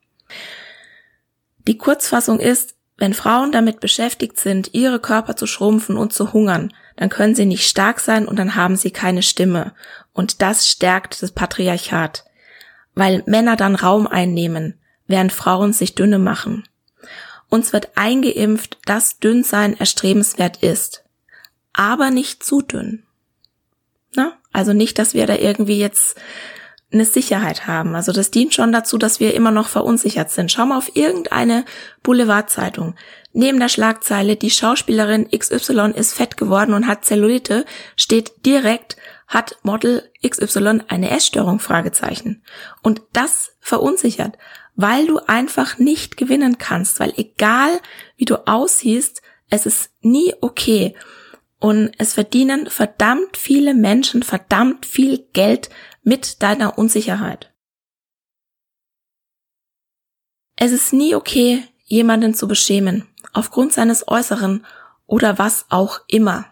Die 1.67 1.77
Kurzfassung 1.77 2.39
ist, 2.39 2.75
wenn 2.97 3.13
Frauen 3.13 3.51
damit 3.51 3.79
beschäftigt 3.79 4.39
sind, 4.39 4.73
ihre 4.73 4.99
Körper 4.99 5.35
zu 5.35 5.47
schrumpfen 5.47 5.97
und 5.97 6.13
zu 6.13 6.33
hungern, 6.33 6.71
dann 6.97 7.09
können 7.09 7.33
sie 7.33 7.45
nicht 7.45 7.67
stark 7.67 7.99
sein 7.99 8.27
und 8.27 8.37
dann 8.37 8.55
haben 8.55 8.75
sie 8.75 8.91
keine 8.91 9.23
Stimme. 9.23 9.73
Und 10.13 10.41
das 10.43 10.67
stärkt 10.67 11.23
das 11.23 11.31
Patriarchat 11.31 12.25
weil 12.95 13.23
Männer 13.25 13.55
dann 13.55 13.75
Raum 13.75 14.07
einnehmen, 14.07 14.79
während 15.07 15.31
Frauen 15.31 15.73
sich 15.73 15.95
dünne 15.95 16.19
machen. 16.19 16.63
Uns 17.49 17.73
wird 17.73 17.91
eingeimpft, 17.95 18.77
dass 18.85 19.19
Dünnsein 19.19 19.77
erstrebenswert 19.77 20.63
ist, 20.63 21.03
aber 21.73 22.09
nicht 22.09 22.43
zu 22.43 22.61
dünn. 22.61 23.03
Na? 24.15 24.33
Also 24.53 24.73
nicht, 24.73 24.99
dass 24.99 25.13
wir 25.13 25.27
da 25.27 25.35
irgendwie 25.35 25.79
jetzt 25.79 26.17
eine 26.93 27.05
Sicherheit 27.05 27.67
haben. 27.67 27.95
Also 27.95 28.11
das 28.11 28.31
dient 28.31 28.53
schon 28.53 28.71
dazu, 28.71 28.97
dass 28.97 29.19
wir 29.19 29.33
immer 29.33 29.51
noch 29.51 29.69
verunsichert 29.69 30.29
sind. 30.29 30.51
Schau 30.51 30.65
mal 30.65 30.77
auf 30.77 30.95
irgendeine 30.95 31.63
Boulevardzeitung. 32.03 32.95
Neben 33.33 33.59
der 33.59 33.69
Schlagzeile, 33.69 34.35
die 34.35 34.49
Schauspielerin 34.49 35.29
XY 35.29 35.93
ist 35.95 36.13
fett 36.13 36.35
geworden 36.35 36.73
und 36.73 36.87
hat 36.87 37.05
Zellulite, 37.05 37.65
steht 37.95 38.45
direkt, 38.45 38.97
hat 39.31 39.57
Model 39.63 40.11
XY 40.27 40.81
eine 40.89 41.09
Essstörung? 41.09 41.59
Fragezeichen. 41.59 42.43
Und 42.83 43.01
das 43.13 43.55
verunsichert, 43.61 44.37
weil 44.75 45.07
du 45.07 45.19
einfach 45.19 45.77
nicht 45.77 46.17
gewinnen 46.17 46.57
kannst, 46.57 46.99
weil 46.99 47.13
egal 47.15 47.79
wie 48.17 48.25
du 48.25 48.45
aussiehst, 48.45 49.21
es 49.49 49.65
ist 49.65 49.91
nie 50.01 50.33
okay. 50.41 50.95
Und 51.59 51.93
es 51.97 52.13
verdienen 52.13 52.69
verdammt 52.69 53.37
viele 53.37 53.73
Menschen 53.73 54.21
verdammt 54.21 54.85
viel 54.85 55.25
Geld 55.31 55.69
mit 56.03 56.43
deiner 56.43 56.77
Unsicherheit. 56.77 57.53
Es 60.57 60.73
ist 60.73 60.91
nie 60.91 61.15
okay, 61.15 61.63
jemanden 61.85 62.33
zu 62.33 62.49
beschämen, 62.49 63.07
aufgrund 63.31 63.71
seines 63.71 64.07
Äußeren 64.09 64.65
oder 65.05 65.39
was 65.39 65.67
auch 65.69 66.01
immer. 66.07 66.47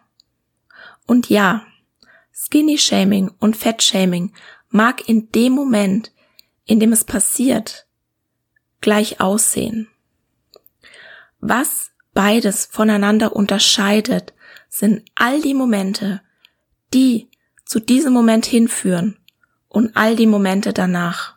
Und 1.05 1.29
ja, 1.29 1.65
Skinny 2.41 2.77
Shaming 2.77 3.31
und 3.39 3.57
Fat 3.57 3.83
Shaming 3.83 4.31
mag 4.69 5.09
in 5.09 5.29
dem 5.31 5.51
Moment, 5.51 6.13
in 6.65 6.79
dem 6.79 6.93
es 6.93 7.03
passiert, 7.03 7.85
gleich 8.79 9.19
aussehen. 9.19 9.89
Was 11.41 11.91
beides 12.13 12.65
voneinander 12.65 13.35
unterscheidet, 13.35 14.33
sind 14.69 15.03
all 15.15 15.41
die 15.41 15.53
Momente, 15.53 16.21
die 16.93 17.29
zu 17.65 17.81
diesem 17.81 18.13
Moment 18.13 18.45
hinführen 18.45 19.19
und 19.67 19.97
all 19.97 20.15
die 20.15 20.27
Momente 20.27 20.71
danach. 20.71 21.35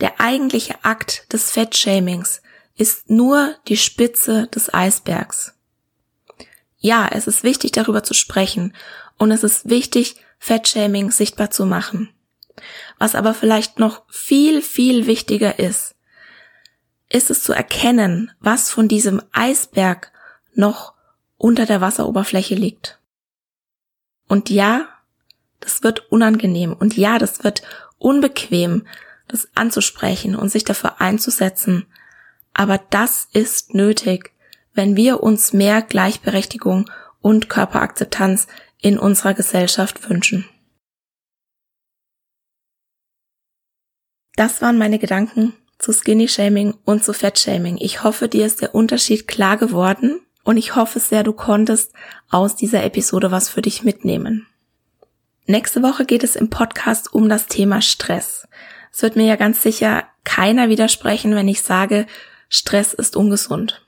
Der 0.00 0.20
eigentliche 0.20 0.84
Akt 0.84 1.32
des 1.32 1.50
Fettshamings 1.50 2.42
ist 2.76 3.08
nur 3.08 3.54
die 3.68 3.78
Spitze 3.78 4.48
des 4.48 4.72
Eisbergs. 4.72 5.54
Ja, 6.76 7.08
es 7.10 7.26
ist 7.26 7.42
wichtig 7.42 7.72
darüber 7.72 8.02
zu 8.02 8.12
sprechen 8.12 8.74
und 9.18 9.30
es 9.30 9.44
ist 9.44 9.68
wichtig, 9.68 10.16
Fettshaming 10.38 11.10
sichtbar 11.10 11.50
zu 11.50 11.66
machen. 11.66 12.10
Was 12.98 13.14
aber 13.14 13.34
vielleicht 13.34 13.78
noch 13.78 14.02
viel, 14.08 14.62
viel 14.62 15.06
wichtiger 15.06 15.58
ist, 15.58 15.94
ist 17.08 17.30
es 17.30 17.42
zu 17.42 17.52
erkennen, 17.52 18.30
was 18.40 18.70
von 18.70 18.88
diesem 18.88 19.22
Eisberg 19.32 20.12
noch 20.54 20.94
unter 21.36 21.66
der 21.66 21.80
Wasseroberfläche 21.80 22.54
liegt. 22.54 23.00
Und 24.28 24.50
ja, 24.50 24.88
das 25.60 25.82
wird 25.82 26.10
unangenehm 26.10 26.72
und 26.72 26.96
ja, 26.96 27.18
das 27.18 27.44
wird 27.44 27.62
unbequem, 27.98 28.86
das 29.28 29.48
anzusprechen 29.54 30.36
und 30.36 30.50
sich 30.50 30.64
dafür 30.64 31.00
einzusetzen. 31.00 31.86
Aber 32.52 32.78
das 32.78 33.28
ist 33.32 33.74
nötig, 33.74 34.32
wenn 34.74 34.96
wir 34.96 35.22
uns 35.22 35.52
mehr 35.52 35.82
Gleichberechtigung 35.82 36.90
und 37.20 37.48
Körperakzeptanz 37.48 38.46
in 38.84 38.98
unserer 38.98 39.32
Gesellschaft 39.32 40.10
wünschen. 40.10 40.44
Das 44.36 44.60
waren 44.60 44.76
meine 44.76 44.98
Gedanken 44.98 45.54
zu 45.78 45.90
Skinny 45.94 46.28
Shaming 46.28 46.74
und 46.84 47.02
zu 47.02 47.14
Fat 47.14 47.38
Shaming. 47.38 47.78
Ich 47.78 48.02
hoffe, 48.02 48.28
dir 48.28 48.44
ist 48.44 48.60
der 48.60 48.74
Unterschied 48.74 49.26
klar 49.26 49.56
geworden 49.56 50.20
und 50.42 50.58
ich 50.58 50.76
hoffe 50.76 51.00
sehr, 51.00 51.22
du 51.22 51.32
konntest 51.32 51.94
aus 52.28 52.56
dieser 52.56 52.84
Episode 52.84 53.30
was 53.30 53.48
für 53.48 53.62
dich 53.62 53.84
mitnehmen. 53.84 54.46
Nächste 55.46 55.82
Woche 55.82 56.04
geht 56.04 56.22
es 56.22 56.36
im 56.36 56.50
Podcast 56.50 57.10
um 57.14 57.30
das 57.30 57.46
Thema 57.46 57.80
Stress. 57.80 58.46
Es 58.92 59.00
wird 59.00 59.16
mir 59.16 59.24
ja 59.24 59.36
ganz 59.36 59.62
sicher 59.62 60.06
keiner 60.24 60.68
widersprechen, 60.68 61.34
wenn 61.34 61.48
ich 61.48 61.62
sage, 61.62 62.06
Stress 62.50 62.92
ist 62.92 63.16
ungesund. 63.16 63.82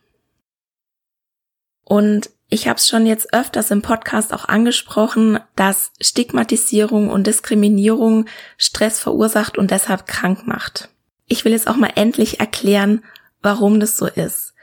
Und 1.85 2.31
ich 2.49 2.69
habe 2.69 2.79
es 2.79 2.89
schon 2.89 3.07
jetzt 3.07 3.35
öfters 3.35 3.71
im 3.71 3.83
Podcast 3.83 4.33
auch 4.33 4.45
angesprochen, 4.47 5.41
dass 5.57 5.91
Stigmatisierung 6.01 7.11
und 7.11 7.27
Diskriminierung 7.27 8.27
Stress 8.57 9.01
verursacht 9.01 9.59
und 9.59 9.71
deshalb 9.73 10.07
krank 10.07 10.47
macht. 10.47 10.89
Ich 11.27 11.45
will 11.45 11.53
jetzt 11.53 11.67
auch 11.67 11.77
mal 11.77 11.93
endlich 11.97 12.39
erklären, 12.39 13.03
warum 13.43 13.81
das 13.81 13.97
so 13.97 14.07
ist. 14.07 14.55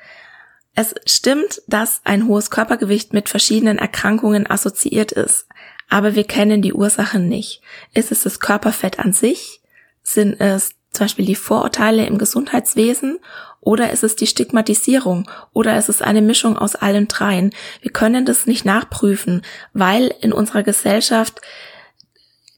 Es 0.75 0.95
stimmt, 1.05 1.61
dass 1.67 2.01
ein 2.03 2.27
hohes 2.27 2.49
Körpergewicht 2.49 3.13
mit 3.13 3.29
verschiedenen 3.29 3.77
Erkrankungen 3.77 4.49
assoziiert 4.49 5.11
ist, 5.11 5.47
aber 5.89 6.15
wir 6.15 6.23
kennen 6.23 6.61
die 6.61 6.73
Ursachen 6.73 7.27
nicht. 7.27 7.61
Ist 7.93 8.11
es 8.11 8.23
das 8.23 8.39
Körperfett 8.39 8.97
an 8.97 9.13
sich? 9.13 9.61
Sind 10.01 10.39
es 10.39 10.71
zum 10.91 11.05
Beispiel 11.05 11.25
die 11.25 11.35
Vorurteile 11.35 12.05
im 12.05 12.17
Gesundheitswesen 12.17 13.19
oder 13.63 13.91
ist 13.91 14.03
es 14.03 14.15
die 14.15 14.27
Stigmatisierung 14.27 15.29
oder 15.53 15.77
ist 15.77 15.89
es 15.89 16.01
eine 16.01 16.21
Mischung 16.21 16.57
aus 16.57 16.75
allen 16.75 17.07
dreien? 17.07 17.53
Wir 17.81 17.91
können 17.91 18.25
das 18.25 18.45
nicht 18.45 18.65
nachprüfen, 18.65 19.41
weil 19.73 20.13
in 20.21 20.33
unserer 20.33 20.63
Gesellschaft 20.63 21.41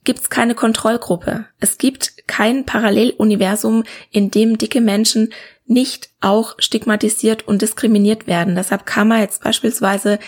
gibt 0.04 0.20
es 0.20 0.30
keine 0.30 0.56
Kontrollgruppe. 0.56 1.46
Es 1.60 1.78
gibt 1.78 2.28
kein 2.28 2.66
Paralleluniversum, 2.66 3.84
in 4.12 4.32
dem 4.32 4.58
dicke 4.58 4.82
Menschen 4.82 5.34
nicht 5.66 6.10
auch 6.22 6.56
stigmatisiert 6.60 7.48
und 7.48 7.62
diskriminiert 7.62 8.28
werden. 8.28 8.56
Deshalb 8.56 8.86
kann 8.86 9.08
man 9.08 9.22
jetzt 9.22 9.44
beispielsweise 9.44 10.20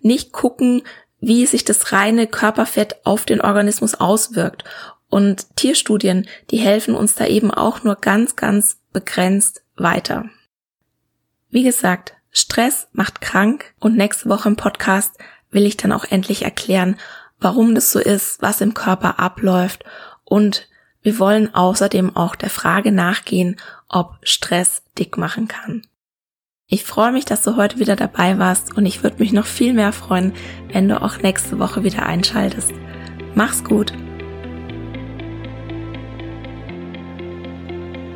nicht 0.00 0.32
gucken, 0.32 0.82
wie 1.20 1.46
sich 1.46 1.64
das 1.64 1.92
reine 1.92 2.26
Körperfett 2.26 2.96
auf 3.04 3.24
den 3.24 3.40
Organismus 3.40 3.94
auswirkt. 3.94 4.64
Und 5.08 5.56
Tierstudien, 5.56 6.26
die 6.50 6.58
helfen 6.58 6.94
uns 6.94 7.14
da 7.14 7.26
eben 7.26 7.50
auch 7.50 7.84
nur 7.84 7.96
ganz, 7.96 8.36
ganz 8.36 8.78
begrenzt 8.92 9.63
weiter. 9.76 10.26
Wie 11.50 11.62
gesagt, 11.62 12.14
Stress 12.30 12.88
macht 12.92 13.20
krank 13.20 13.74
und 13.78 13.96
nächste 13.96 14.28
Woche 14.28 14.48
im 14.48 14.56
Podcast 14.56 15.16
will 15.50 15.66
ich 15.66 15.76
dann 15.76 15.92
auch 15.92 16.04
endlich 16.04 16.42
erklären, 16.42 16.96
warum 17.38 17.74
das 17.74 17.92
so 17.92 18.00
ist, 18.00 18.42
was 18.42 18.60
im 18.60 18.74
Körper 18.74 19.18
abläuft 19.18 19.84
und 20.24 20.68
wir 21.02 21.18
wollen 21.18 21.54
außerdem 21.54 22.16
auch 22.16 22.34
der 22.34 22.50
Frage 22.50 22.90
nachgehen, 22.90 23.56
ob 23.88 24.16
Stress 24.22 24.82
dick 24.98 25.18
machen 25.18 25.48
kann. 25.48 25.86
Ich 26.66 26.84
freue 26.84 27.12
mich, 27.12 27.26
dass 27.26 27.42
du 27.42 27.56
heute 27.56 27.78
wieder 27.78 27.94
dabei 27.94 28.38
warst 28.38 28.74
und 28.76 28.86
ich 28.86 29.02
würde 29.02 29.18
mich 29.18 29.32
noch 29.32 29.46
viel 29.46 29.74
mehr 29.74 29.92
freuen, 29.92 30.32
wenn 30.72 30.88
du 30.88 31.00
auch 31.00 31.18
nächste 31.18 31.58
Woche 31.58 31.84
wieder 31.84 32.04
einschaltest. 32.06 32.72
Mach's 33.34 33.62
gut! 33.62 33.92